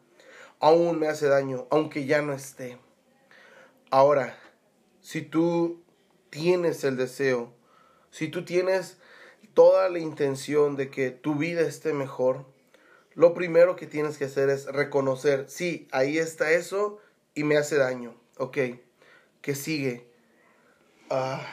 aún 0.60 1.00
me 1.00 1.08
hace 1.08 1.28
daño, 1.28 1.68
aunque 1.70 2.06
ya 2.06 2.22
no 2.22 2.34
esté. 2.34 2.78
Ahora, 3.90 4.38
si 5.02 5.22
tú 5.22 5.84
tienes 6.30 6.84
el 6.84 6.98
deseo, 6.98 7.54
si 8.10 8.30
tú 8.30 8.46
tienes 8.46 8.98
toda 9.54 9.90
la 9.90 10.00
intención 10.00 10.76
de 10.76 10.90
que 10.90 11.12
tu 11.12 11.36
vida 11.36 11.62
esté 11.62 11.94
mejor, 11.94 12.46
lo 13.18 13.34
primero 13.34 13.76
que 13.76 13.88
tienes 13.88 14.20
que 14.20 14.26
hacer 14.26 14.48
es 14.50 14.68
reconocer, 14.68 15.46
sí, 15.50 15.88
ahí 15.92 16.20
está 16.20 16.52
eso 16.52 17.00
y 17.34 17.44
me 17.44 17.58
hace 17.58 17.76
daño. 17.76 18.16
Ok, 18.38 18.58
¿qué 19.42 19.56
sigue? 19.56 20.06
Ah, 21.10 21.44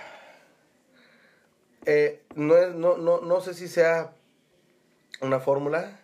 eh, 1.86 2.20
no, 2.34 2.68
no, 2.68 2.98
no, 2.98 3.22
no, 3.22 3.40
sé 3.40 3.54
si 3.54 3.66
sea 3.66 4.12
una 5.22 5.40
fórmula, 5.40 6.02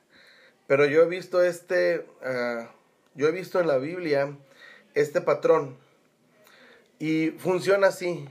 pero 0.66 0.86
yo 0.86 1.02
he 1.02 1.06
visto 1.06 1.42
este, 1.42 2.06
ah, 2.24 2.70
yo 3.14 3.28
he 3.28 3.32
visto 3.32 3.60
en 3.60 3.66
la 3.66 3.76
Biblia 3.76 4.34
este 4.94 5.20
patrón 5.20 5.76
y 6.98 7.32
funciona 7.32 7.88
así. 7.88 8.26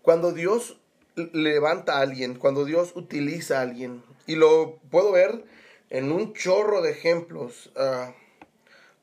Cuando 0.00 0.32
Dios 0.32 0.80
levanta 1.16 1.98
a 1.98 2.00
alguien, 2.00 2.38
cuando 2.38 2.64
Dios 2.64 2.92
utiliza 2.94 3.58
a 3.58 3.62
alguien, 3.62 4.02
y 4.26 4.36
lo 4.36 4.78
puedo 4.90 5.12
ver 5.12 5.44
en 5.92 6.10
un 6.10 6.32
chorro 6.32 6.80
de 6.80 6.90
ejemplos. 6.90 7.70
Ah, 7.76 8.14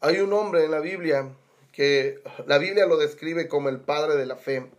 hay 0.01 0.21
un 0.21 0.33
hombre 0.33 0.65
en 0.65 0.71
la 0.71 0.79
Biblia 0.79 1.29
que 1.71 2.19
la 2.47 2.57
Biblia 2.57 2.87
lo 2.87 2.97
describe 2.97 3.47
como 3.47 3.69
el 3.69 3.79
padre 3.79 4.15
de 4.15 4.25
la 4.25 4.35
fe. 4.35 4.71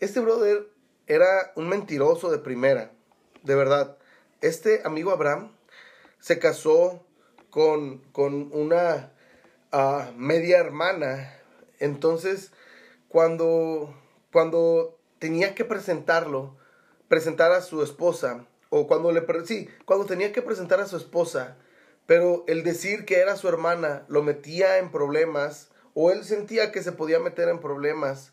Este 0.00 0.20
brother 0.20 0.68
era 1.06 1.52
un 1.56 1.70
mentiroso 1.70 2.30
de 2.30 2.38
primera, 2.38 2.92
de 3.42 3.54
verdad. 3.54 3.96
Este 4.42 4.82
amigo 4.84 5.12
Abraham 5.12 5.50
se 6.18 6.38
casó 6.38 7.02
con, 7.48 8.00
con 8.12 8.52
una 8.52 9.10
ah, 9.72 10.12
media 10.16 10.58
hermana. 10.58 11.40
Entonces, 11.78 12.52
cuando, 13.08 13.94
cuando 14.30 14.98
tenía 15.18 15.54
que 15.54 15.64
presentarlo, 15.64 16.54
presentar 17.08 17.52
a 17.52 17.62
su 17.62 17.82
esposa, 17.82 18.44
o 18.70 18.86
cuando 18.86 19.12
le 19.12 19.22
sí, 19.44 19.68
cuando 19.84 20.06
tenía 20.06 20.32
que 20.32 20.42
presentar 20.42 20.80
a 20.80 20.86
su 20.86 20.96
esposa, 20.96 21.56
pero 22.06 22.44
el 22.48 22.64
decir 22.64 23.04
que 23.04 23.18
era 23.18 23.36
su 23.36 23.48
hermana 23.48 24.04
lo 24.08 24.22
metía 24.22 24.78
en 24.78 24.90
problemas 24.90 25.68
o 25.94 26.10
él 26.10 26.24
sentía 26.24 26.72
que 26.72 26.82
se 26.82 26.92
podía 26.92 27.18
meter 27.18 27.48
en 27.48 27.60
problemas. 27.60 28.32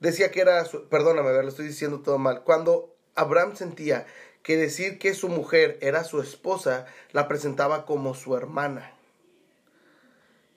Decía 0.00 0.30
que 0.30 0.40
era 0.40 0.64
su, 0.64 0.88
perdóname, 0.88 1.28
a 1.28 1.32
ver, 1.32 1.44
lo 1.44 1.50
estoy 1.50 1.66
diciendo 1.66 2.00
todo 2.00 2.18
mal. 2.18 2.42
Cuando 2.44 2.94
Abraham 3.14 3.56
sentía 3.56 4.06
que 4.42 4.56
decir 4.56 4.98
que 4.98 5.14
su 5.14 5.28
mujer 5.28 5.78
era 5.80 6.04
su 6.04 6.20
esposa, 6.20 6.86
la 7.12 7.28
presentaba 7.28 7.86
como 7.86 8.14
su 8.14 8.36
hermana. 8.36 8.92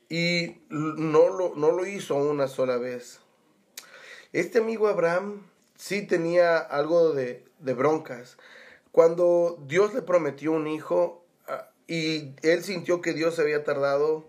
Y 0.10 0.62
no 0.69 1.30
lo, 1.30 1.56
no 1.56 1.71
lo 1.71 1.86
hizo 1.86 2.15
una 2.15 2.47
sola 2.47 2.78
vez. 2.78 3.19
Este 4.34 4.60
amigo 4.60 4.88
Abraham 4.88 5.45
sí 5.78 6.06
tenía 6.06 6.58
algo 6.58 7.12
de, 7.13 7.45
de 7.60 7.73
broncas. 7.73 8.38
Cuando 8.96 9.62
Dios 9.68 9.94
le 9.94 10.02
prometió 10.02 10.54
un 10.54 10.68
hijo 10.68 11.26
ah, 11.50 11.70
y 11.86 12.34
él 12.44 12.64
sintió 12.64 13.02
que 13.02 13.12
Dios 13.12 13.36
se 13.36 13.42
había 13.42 13.66
tardado 13.66 14.26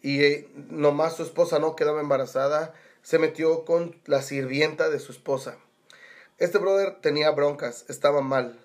y 0.00 0.22
eh, 0.22 0.48
nomás 0.54 1.16
su 1.16 1.24
esposa 1.24 1.58
no 1.58 1.74
quedaba 1.74 2.00
embarazada, 2.00 2.72
se 3.02 3.18
metió 3.18 3.64
con 3.64 4.00
la 4.04 4.22
sirvienta 4.22 4.90
de 4.90 5.00
su 5.00 5.10
esposa. 5.10 5.58
Este 6.38 6.58
brother 6.58 7.00
tenía 7.00 7.32
broncas, 7.32 7.84
estaba 7.88 8.20
mal. 8.20 8.64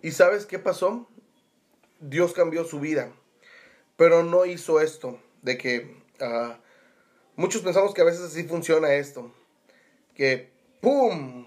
¿Y 0.00 0.12
sabes 0.12 0.46
qué 0.46 0.58
pasó? 0.58 1.06
Dios 2.00 2.32
cambió 2.32 2.64
su 2.64 2.80
vida, 2.80 3.12
pero 3.98 4.22
no 4.22 4.46
hizo 4.46 4.80
esto, 4.80 5.20
de 5.42 5.58
que 5.58 6.02
ah, 6.18 6.60
muchos 7.36 7.60
pensamos 7.60 7.92
que 7.92 8.00
a 8.00 8.06
veces 8.06 8.22
así 8.22 8.44
funciona 8.44 8.94
esto, 8.94 9.34
que 10.14 10.50
¡pum! 10.80 11.46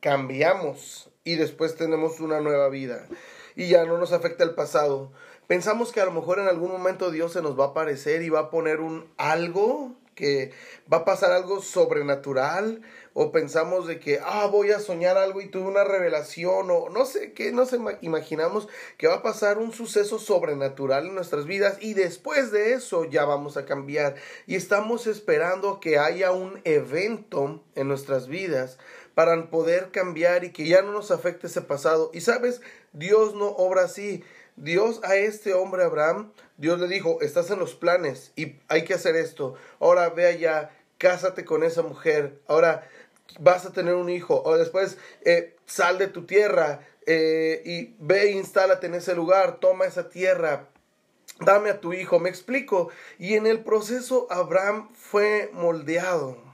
cambiamos 0.00 1.08
y 1.24 1.36
después 1.36 1.76
tenemos 1.76 2.20
una 2.20 2.40
nueva 2.40 2.68
vida 2.68 3.06
y 3.54 3.68
ya 3.68 3.84
no 3.84 3.98
nos 3.98 4.12
afecta 4.12 4.44
el 4.44 4.54
pasado. 4.54 5.12
Pensamos 5.46 5.92
que 5.92 6.00
a 6.00 6.04
lo 6.04 6.12
mejor 6.12 6.38
en 6.38 6.48
algún 6.48 6.70
momento 6.70 7.10
Dios 7.10 7.32
se 7.32 7.42
nos 7.42 7.58
va 7.58 7.66
a 7.66 7.68
aparecer 7.68 8.22
y 8.22 8.30
va 8.30 8.40
a 8.40 8.50
poner 8.50 8.80
un 8.80 9.10
algo 9.16 9.96
que 10.14 10.52
va 10.92 10.98
a 10.98 11.04
pasar 11.04 11.32
algo 11.32 11.62
sobrenatural 11.62 12.82
o 13.14 13.32
pensamos 13.32 13.86
de 13.86 13.98
que 13.98 14.20
ah 14.22 14.46
voy 14.46 14.70
a 14.70 14.78
soñar 14.78 15.16
algo 15.16 15.40
y 15.40 15.48
tuve 15.48 15.66
una 15.66 15.84
revelación 15.84 16.70
o 16.70 16.88
no 16.90 17.06
sé 17.06 17.32
qué 17.32 17.52
nos 17.52 17.74
imaginamos 18.02 18.68
que 18.98 19.06
va 19.06 19.16
a 19.16 19.22
pasar 19.22 19.58
un 19.58 19.72
suceso 19.72 20.18
sobrenatural 20.18 21.06
en 21.06 21.14
nuestras 21.14 21.46
vidas 21.46 21.78
y 21.80 21.94
después 21.94 22.52
de 22.52 22.74
eso 22.74 23.04
ya 23.04 23.24
vamos 23.24 23.56
a 23.56 23.64
cambiar 23.64 24.16
y 24.46 24.54
estamos 24.54 25.06
esperando 25.06 25.80
que 25.80 25.98
haya 25.98 26.32
un 26.32 26.60
evento 26.64 27.62
en 27.74 27.88
nuestras 27.88 28.28
vidas 28.28 28.78
para 29.14 29.50
poder 29.50 29.90
cambiar 29.90 30.44
y 30.44 30.52
que 30.52 30.66
ya 30.66 30.82
no 30.82 30.92
nos 30.92 31.10
afecte 31.10 31.46
ese 31.46 31.62
pasado 31.62 32.10
y 32.14 32.20
sabes 32.20 32.60
Dios 32.92 33.34
no 33.34 33.48
obra 33.48 33.84
así 33.84 34.24
Dios 34.56 35.00
a 35.02 35.16
este 35.16 35.54
hombre 35.54 35.82
Abraham, 35.82 36.32
Dios 36.56 36.78
le 36.78 36.86
dijo, 36.86 37.20
estás 37.22 37.50
en 37.50 37.58
los 37.58 37.74
planes 37.74 38.32
y 38.36 38.56
hay 38.68 38.84
que 38.84 38.94
hacer 38.94 39.16
esto. 39.16 39.54
Ahora 39.80 40.10
ve 40.10 40.26
allá, 40.26 40.70
cásate 40.98 41.44
con 41.44 41.62
esa 41.62 41.82
mujer. 41.82 42.38
Ahora 42.46 42.88
vas 43.40 43.64
a 43.64 43.72
tener 43.72 43.94
un 43.94 44.10
hijo. 44.10 44.42
O 44.44 44.56
después 44.58 44.98
eh, 45.24 45.56
sal 45.66 45.98
de 45.98 46.08
tu 46.08 46.26
tierra 46.26 46.86
eh, 47.06 47.62
y 47.64 47.94
ve 47.98 48.30
instálate 48.32 48.86
en 48.86 48.94
ese 48.94 49.14
lugar. 49.14 49.58
Toma 49.58 49.86
esa 49.86 50.08
tierra. 50.10 50.68
Dame 51.40 51.70
a 51.70 51.80
tu 51.80 51.94
hijo. 51.94 52.20
Me 52.20 52.28
explico. 52.28 52.90
Y 53.18 53.34
en 53.34 53.46
el 53.46 53.64
proceso 53.64 54.26
Abraham 54.30 54.90
fue 54.94 55.50
moldeado. 55.54 56.51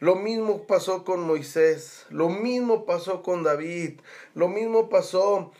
Lo 0.00 0.16
mismo 0.16 0.66
pasó 0.66 1.04
con 1.04 1.20
Moisés, 1.20 2.06
lo 2.08 2.30
mismo 2.30 2.86
pasó 2.86 3.22
con 3.22 3.42
David, 3.42 4.00
lo 4.34 4.48
mismo 4.48 4.88
pasó 4.88 5.52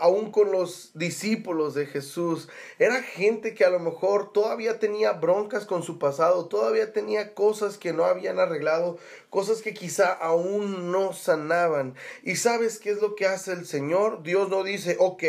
aún 0.00 0.32
con 0.32 0.50
los 0.50 0.90
discípulos 0.94 1.74
de 1.74 1.86
Jesús. 1.86 2.48
Era 2.80 3.02
gente 3.02 3.54
que 3.54 3.64
a 3.64 3.70
lo 3.70 3.78
mejor 3.78 4.32
todavía 4.32 4.80
tenía 4.80 5.12
broncas 5.12 5.64
con 5.64 5.84
su 5.84 6.00
pasado, 6.00 6.46
todavía 6.46 6.92
tenía 6.92 7.34
cosas 7.34 7.78
que 7.78 7.92
no 7.92 8.04
habían 8.04 8.40
arreglado, 8.40 8.98
cosas 9.30 9.62
que 9.62 9.74
quizá 9.74 10.12
aún 10.12 10.90
no 10.90 11.12
sanaban. 11.12 11.94
¿Y 12.24 12.36
sabes 12.36 12.80
qué 12.80 12.90
es 12.90 13.00
lo 13.00 13.14
que 13.14 13.26
hace 13.26 13.52
el 13.52 13.64
Señor? 13.64 14.24
Dios 14.24 14.48
no 14.48 14.64
dice, 14.64 14.96
ok, 14.98 15.22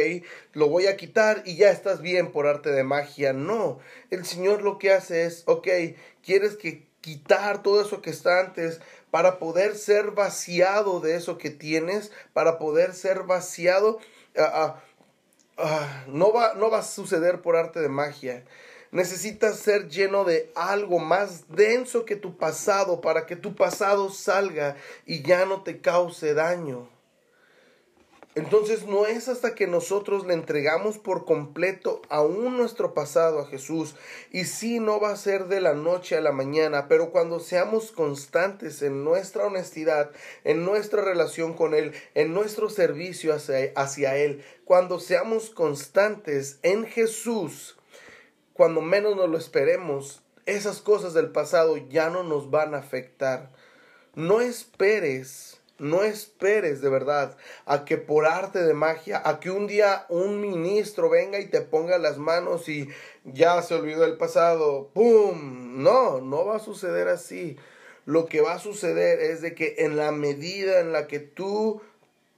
lo 0.54 0.70
voy 0.70 0.88
a 0.88 0.98
quitar 0.98 1.44
y 1.46 1.56
ya 1.56 1.70
estás 1.70 2.02
bien 2.02 2.32
por 2.32 2.48
arte 2.48 2.72
de 2.72 2.84
magia. 2.84 3.32
No, 3.32 3.78
el 4.10 4.26
Señor 4.26 4.64
lo 4.64 4.80
que 4.80 4.92
hace 4.92 5.26
es, 5.26 5.44
ok, 5.46 5.68
¿quieres 6.24 6.56
que 6.56 6.93
quitar 7.04 7.62
todo 7.62 7.82
eso 7.84 8.02
que 8.02 8.10
está 8.10 8.40
antes? 8.40 8.80
para 9.14 9.38
poder 9.38 9.76
ser 9.76 10.10
vaciado 10.10 11.00
de 11.00 11.16
eso 11.16 11.38
que 11.38 11.52
tienes, 11.52 12.12
para 12.34 12.58
poder 12.58 12.96
ser 12.96 13.22
vaciado, 13.22 14.00
ah, 14.36 14.52
ah, 14.56 14.84
ah, 15.60 16.04
no, 16.08 16.34
va, 16.34 16.56
no 16.56 16.72
va 16.72 16.80
a 16.80 16.84
suceder 16.84 17.44
por 17.44 17.56
arte 17.56 17.80
de 17.80 17.90
magia. 17.90 18.44
Necesitas 18.90 19.60
ser 19.60 19.88
lleno 19.88 20.24
de 20.24 20.52
algo 20.56 20.98
más 20.98 21.48
denso 21.50 22.06
que 22.06 22.16
tu 22.16 22.38
pasado 22.38 23.02
para 23.02 23.28
que 23.28 23.36
tu 23.36 23.54
pasado 23.54 24.10
salga 24.10 24.78
y 25.06 25.22
ya 25.22 25.46
no 25.46 25.62
te 25.62 25.80
cause 25.80 26.34
daño. 26.34 26.90
Entonces 28.36 28.88
no 28.88 29.06
es 29.06 29.28
hasta 29.28 29.54
que 29.54 29.68
nosotros 29.68 30.26
le 30.26 30.34
entregamos 30.34 30.98
por 30.98 31.24
completo 31.24 32.02
aún 32.10 32.58
nuestro 32.58 32.96
pasado 32.96 33.40
a 33.40 33.46
Jesús. 33.46 33.96
Y 34.32 34.46
sí, 34.46 34.80
no 34.80 35.00
va 35.00 35.12
a 35.12 35.18
ser 35.18 35.46
de 35.46 35.62
la 35.62 35.76
noche 35.76 36.18
a 36.18 36.22
la 36.22 36.32
mañana, 36.32 36.88
pero 36.88 37.12
cuando 37.12 37.40
seamos 37.40 37.92
constantes 37.92 38.82
en 38.82 39.04
nuestra 39.04 39.46
honestidad, 39.46 40.12
en 40.44 40.66
nuestra 40.66 41.04
relación 41.04 41.54
con 41.54 41.76
Él, 41.76 41.94
en 42.16 42.34
nuestro 42.34 42.72
servicio 42.72 43.36
hacia, 43.36 43.72
hacia 43.76 44.18
Él, 44.18 44.44
cuando 44.66 45.00
seamos 45.00 45.52
constantes 45.52 46.58
en 46.64 46.86
Jesús, 46.86 47.78
cuando 48.54 48.82
menos 48.82 49.16
nos 49.16 49.30
lo 49.30 49.38
esperemos, 49.38 50.24
esas 50.48 50.82
cosas 50.82 51.14
del 51.14 51.30
pasado 51.30 51.78
ya 51.78 52.10
no 52.10 52.24
nos 52.24 52.50
van 52.50 52.74
a 52.74 52.80
afectar. 52.80 53.52
No 54.16 54.42
esperes 54.42 55.62
no 55.80 56.04
esperes 56.04 56.82
de 56.82 56.90
verdad 56.90 57.36
a 57.66 57.86
que 57.86 57.98
por 57.98 58.26
arte 58.26 58.64
de 58.64 58.74
magia, 58.74 59.22
a 59.26 59.40
que 59.40 59.52
un 59.52 59.68
día 59.68 60.06
un 60.10 60.40
ministro 60.40 61.10
venga 61.10 61.40
y 61.40 61.48
te 61.48 61.62
ponga 61.62 61.98
las 61.98 62.18
manos 62.18 62.70
y 62.70 62.88
ya 63.24 63.62
se 63.62 63.76
olvidó 63.76 64.06
el 64.06 64.18
pasado. 64.18 64.90
¡Pum! 64.94 65.84
No, 65.84 66.22
no 66.22 66.46
va 66.46 66.58
a 66.58 66.60
suceder 66.60 67.08
así. 67.08 67.58
Lo 68.06 68.26
que 68.26 68.42
va 68.42 68.54
a 68.54 68.60
suceder 68.60 69.20
es 69.20 69.42
de 69.42 69.56
que 69.56 69.76
en 69.80 69.98
la 69.98 70.12
medida 70.12 70.80
en 70.80 70.92
la 70.92 71.08
que 71.08 71.20
tú 71.20 71.82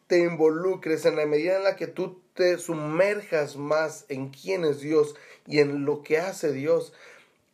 te 0.07 0.19
involucres, 0.19 1.05
en 1.05 1.15
la 1.15 1.25
medida 1.25 1.57
en 1.57 1.63
la 1.63 1.75
que 1.75 1.87
tú 1.87 2.21
te 2.35 2.57
sumerjas 2.57 3.55
más 3.55 4.05
en 4.09 4.29
quién 4.29 4.65
es 4.65 4.79
Dios 4.79 5.15
y 5.47 5.59
en 5.59 5.85
lo 5.85 6.03
que 6.03 6.19
hace 6.19 6.51
Dios, 6.51 6.93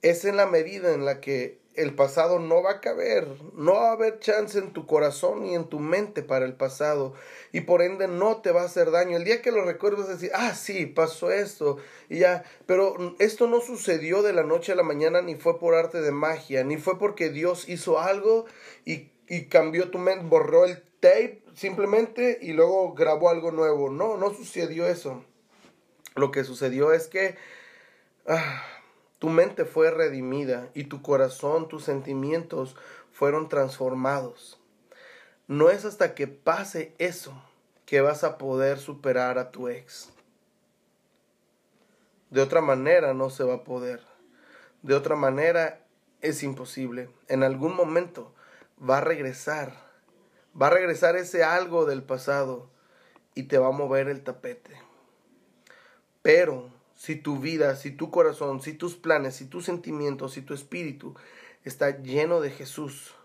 es 0.01 0.25
en 0.25 0.37
la 0.37 0.47
medida 0.47 0.93
en 0.93 1.05
la 1.05 1.21
que 1.21 1.60
el 1.75 1.95
pasado 1.95 2.39
no 2.39 2.61
va 2.61 2.71
a 2.71 2.81
caber, 2.81 3.27
no 3.53 3.73
va 3.73 3.89
a 3.89 3.93
haber 3.93 4.19
chance 4.19 4.59
en 4.59 4.73
tu 4.73 4.85
corazón 4.85 5.43
ni 5.43 5.55
en 5.55 5.65
tu 5.65 5.79
mente 5.79 6.21
para 6.21 6.45
el 6.45 6.53
pasado 6.53 7.13
y 7.53 7.61
por 7.61 7.81
ende 7.81 8.07
no 8.07 8.37
te 8.41 8.51
va 8.51 8.63
a 8.63 8.65
hacer 8.65 8.91
daño. 8.91 9.15
El 9.15 9.23
día 9.23 9.41
que 9.41 9.51
lo 9.51 9.63
recuerdes 9.63 10.07
decir, 10.07 10.31
ah, 10.33 10.53
sí, 10.53 10.85
pasó 10.85 11.31
esto 11.31 11.77
y 12.09 12.19
ya, 12.19 12.43
pero 12.65 13.15
esto 13.19 13.47
no 13.47 13.61
sucedió 13.61 14.21
de 14.21 14.33
la 14.33 14.43
noche 14.43 14.73
a 14.73 14.75
la 14.75 14.83
mañana 14.83 15.21
ni 15.21 15.35
fue 15.35 15.59
por 15.59 15.75
arte 15.75 16.01
de 16.01 16.11
magia, 16.11 16.63
ni 16.63 16.77
fue 16.77 16.99
porque 16.99 17.29
Dios 17.29 17.69
hizo 17.69 17.99
algo 17.99 18.45
y, 18.83 19.09
y 19.27 19.45
cambió 19.45 19.91
tu 19.91 19.97
mente, 19.97 20.25
borró 20.27 20.65
el 20.65 20.81
tape 20.99 21.41
simplemente 21.53 22.37
y 22.41 22.51
luego 22.51 22.93
grabó 22.93 23.29
algo 23.29 23.51
nuevo. 23.51 23.89
No, 23.89 24.17
no 24.17 24.33
sucedió 24.33 24.87
eso. 24.87 25.23
Lo 26.15 26.31
que 26.31 26.43
sucedió 26.43 26.91
es 26.91 27.07
que... 27.07 27.35
Ah, 28.27 28.61
tu 29.21 29.29
mente 29.29 29.65
fue 29.65 29.91
redimida 29.91 30.71
y 30.73 30.85
tu 30.85 31.03
corazón, 31.03 31.67
tus 31.67 31.83
sentimientos 31.83 32.75
fueron 33.11 33.49
transformados. 33.49 34.59
No 35.47 35.69
es 35.69 35.85
hasta 35.85 36.15
que 36.15 36.25
pase 36.25 36.95
eso 36.97 37.31
que 37.85 38.01
vas 38.01 38.23
a 38.23 38.39
poder 38.39 38.79
superar 38.79 39.37
a 39.37 39.51
tu 39.51 39.67
ex. 39.67 40.11
De 42.31 42.41
otra 42.41 42.61
manera 42.61 43.13
no 43.13 43.29
se 43.29 43.43
va 43.43 43.53
a 43.53 43.63
poder. 43.63 44.01
De 44.81 44.95
otra 44.95 45.15
manera 45.15 45.85
es 46.21 46.41
imposible. 46.41 47.07
En 47.27 47.43
algún 47.43 47.75
momento 47.75 48.33
va 48.81 48.97
a 48.97 49.01
regresar. 49.01 49.75
Va 50.59 50.65
a 50.65 50.71
regresar 50.71 51.15
ese 51.15 51.43
algo 51.43 51.85
del 51.85 52.01
pasado 52.01 52.71
y 53.35 53.43
te 53.43 53.59
va 53.59 53.67
a 53.67 53.71
mover 53.71 54.09
el 54.09 54.23
tapete. 54.23 54.81
Pero 56.23 56.80
si 57.01 57.15
tu 57.15 57.39
vida, 57.39 57.75
si 57.75 57.89
tu 57.89 58.11
corazón, 58.11 58.61
si 58.61 58.73
tus 58.73 58.95
planes, 58.95 59.35
si 59.35 59.45
tus 59.45 59.65
sentimientos, 59.65 60.33
si 60.33 60.43
tu 60.43 60.53
espíritu 60.53 61.15
está 61.63 61.97
lleno 62.01 62.41
de 62.41 62.51
Jesús, 62.51 63.15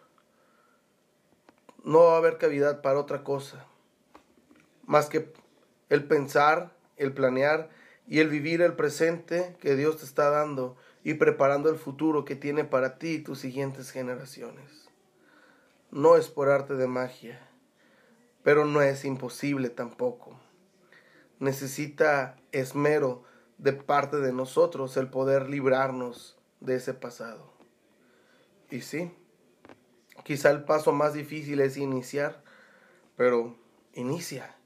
no 1.85 2.05
va 2.05 2.15
a 2.15 2.17
haber 2.17 2.39
cavidad 2.39 2.81
para 2.81 2.99
otra 2.99 3.23
cosa 3.23 3.67
más 4.87 5.11
que 5.11 5.31
el 5.91 6.05
pensar, 6.05 6.73
el 6.97 7.13
planear 7.13 7.69
y 8.09 8.21
el 8.21 8.29
vivir 8.29 8.63
el 8.63 8.75
presente 8.75 9.57
que 9.61 9.77
Dios 9.77 9.99
te 9.99 10.05
está 10.07 10.31
dando 10.31 10.77
y 11.05 11.15
preparando 11.15 11.69
el 11.69 11.77
futuro 11.77 12.25
que 12.25 12.37
tiene 12.37 12.65
para 12.65 12.99
ti 12.99 13.09
y 13.09 13.19
tus 13.19 13.41
siguientes 13.41 13.91
generaciones. 13.91 14.89
No 15.91 16.17
es 16.17 16.29
por 16.29 16.49
arte 16.49 16.75
de 16.75 16.87
magia, 16.87 17.47
pero 18.43 18.65
no 18.65 18.81
es 18.81 19.05
imposible 19.05 19.69
tampoco. 19.69 20.41
Necesita 21.41 22.37
esmero 22.53 23.25
de 23.59 23.73
parte 23.73 24.19
de 24.19 24.33
nosotros 24.33 24.97
el 24.97 25.09
poder 25.09 25.49
librarnos 25.49 26.37
de 26.61 26.77
ese 26.77 26.95
pasado. 26.95 27.53
Y 28.71 28.83
sí, 28.83 29.11
quizá 30.25 30.51
el 30.51 30.65
paso 30.65 30.93
más 30.93 31.15
difícil 31.15 31.61
es 31.61 31.77
iniciar, 31.77 32.43
pero 33.17 33.57
inicia, 33.95 34.57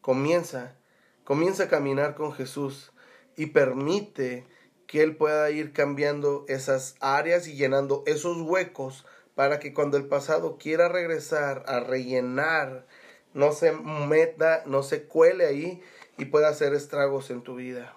comienza, 0.00 0.76
comienza 1.24 1.64
a 1.64 1.68
caminar 1.68 2.14
con 2.14 2.32
Jesús 2.32 2.92
y 3.36 3.46
permite 3.46 4.46
que 4.86 5.02
Él 5.02 5.16
pueda 5.16 5.50
ir 5.50 5.72
cambiando 5.72 6.44
esas 6.48 6.96
áreas 7.00 7.46
y 7.46 7.54
llenando 7.54 8.02
esos 8.06 8.38
huecos 8.38 9.06
para 9.34 9.58
que 9.60 9.72
cuando 9.72 9.96
el 9.96 10.06
pasado 10.06 10.58
quiera 10.58 10.88
regresar 10.88 11.64
a 11.66 11.80
rellenar, 11.80 12.86
no 13.32 13.52
se 13.52 13.72
meta, 13.72 14.62
no 14.66 14.82
se 14.82 15.04
cuele 15.04 15.46
ahí 15.46 15.82
y 16.18 16.26
pueda 16.26 16.48
hacer 16.48 16.74
estragos 16.74 17.30
en 17.30 17.42
tu 17.42 17.54
vida 17.54 17.94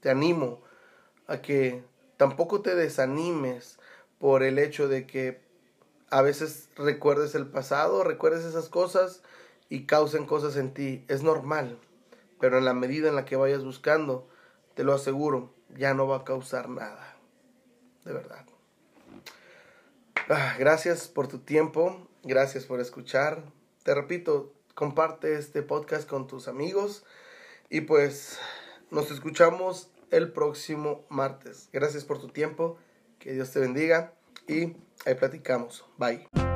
te 0.00 0.10
animo 0.10 0.62
a 1.26 1.40
que 1.40 1.82
tampoco 2.16 2.60
te 2.60 2.74
desanimes 2.74 3.78
por 4.18 4.42
el 4.42 4.58
hecho 4.58 4.88
de 4.88 5.06
que 5.06 5.40
a 6.10 6.22
veces 6.22 6.68
recuerdes 6.76 7.34
el 7.34 7.46
pasado, 7.46 8.02
recuerdes 8.04 8.44
esas 8.44 8.68
cosas 8.68 9.22
y 9.68 9.86
causen 9.86 10.26
cosas 10.26 10.56
en 10.56 10.74
ti. 10.74 11.04
Es 11.08 11.22
normal, 11.22 11.78
pero 12.40 12.58
en 12.58 12.64
la 12.64 12.74
medida 12.74 13.08
en 13.08 13.16
la 13.16 13.24
que 13.24 13.36
vayas 13.36 13.64
buscando, 13.64 14.28
te 14.74 14.84
lo 14.84 14.92
aseguro, 14.92 15.54
ya 15.76 15.94
no 15.94 16.06
va 16.06 16.18
a 16.18 16.24
causar 16.24 16.68
nada. 16.68 17.16
De 18.04 18.12
verdad. 18.12 18.44
Ah, 20.28 20.54
gracias 20.58 21.08
por 21.08 21.28
tu 21.28 21.38
tiempo, 21.38 22.06
gracias 22.22 22.64
por 22.64 22.80
escuchar. 22.80 23.42
Te 23.82 23.94
repito, 23.94 24.52
comparte 24.74 25.34
este 25.34 25.62
podcast 25.62 26.08
con 26.08 26.26
tus 26.26 26.48
amigos 26.48 27.04
y 27.68 27.82
pues 27.82 28.38
nos 28.90 29.10
escuchamos 29.10 29.89
el 30.10 30.32
próximo 30.32 31.06
martes. 31.08 31.68
Gracias 31.72 32.04
por 32.04 32.20
tu 32.20 32.28
tiempo, 32.28 32.76
que 33.18 33.32
Dios 33.32 33.50
te 33.50 33.60
bendiga 33.60 34.14
y 34.48 34.76
ahí 35.06 35.14
platicamos. 35.14 35.84
Bye. 35.98 36.49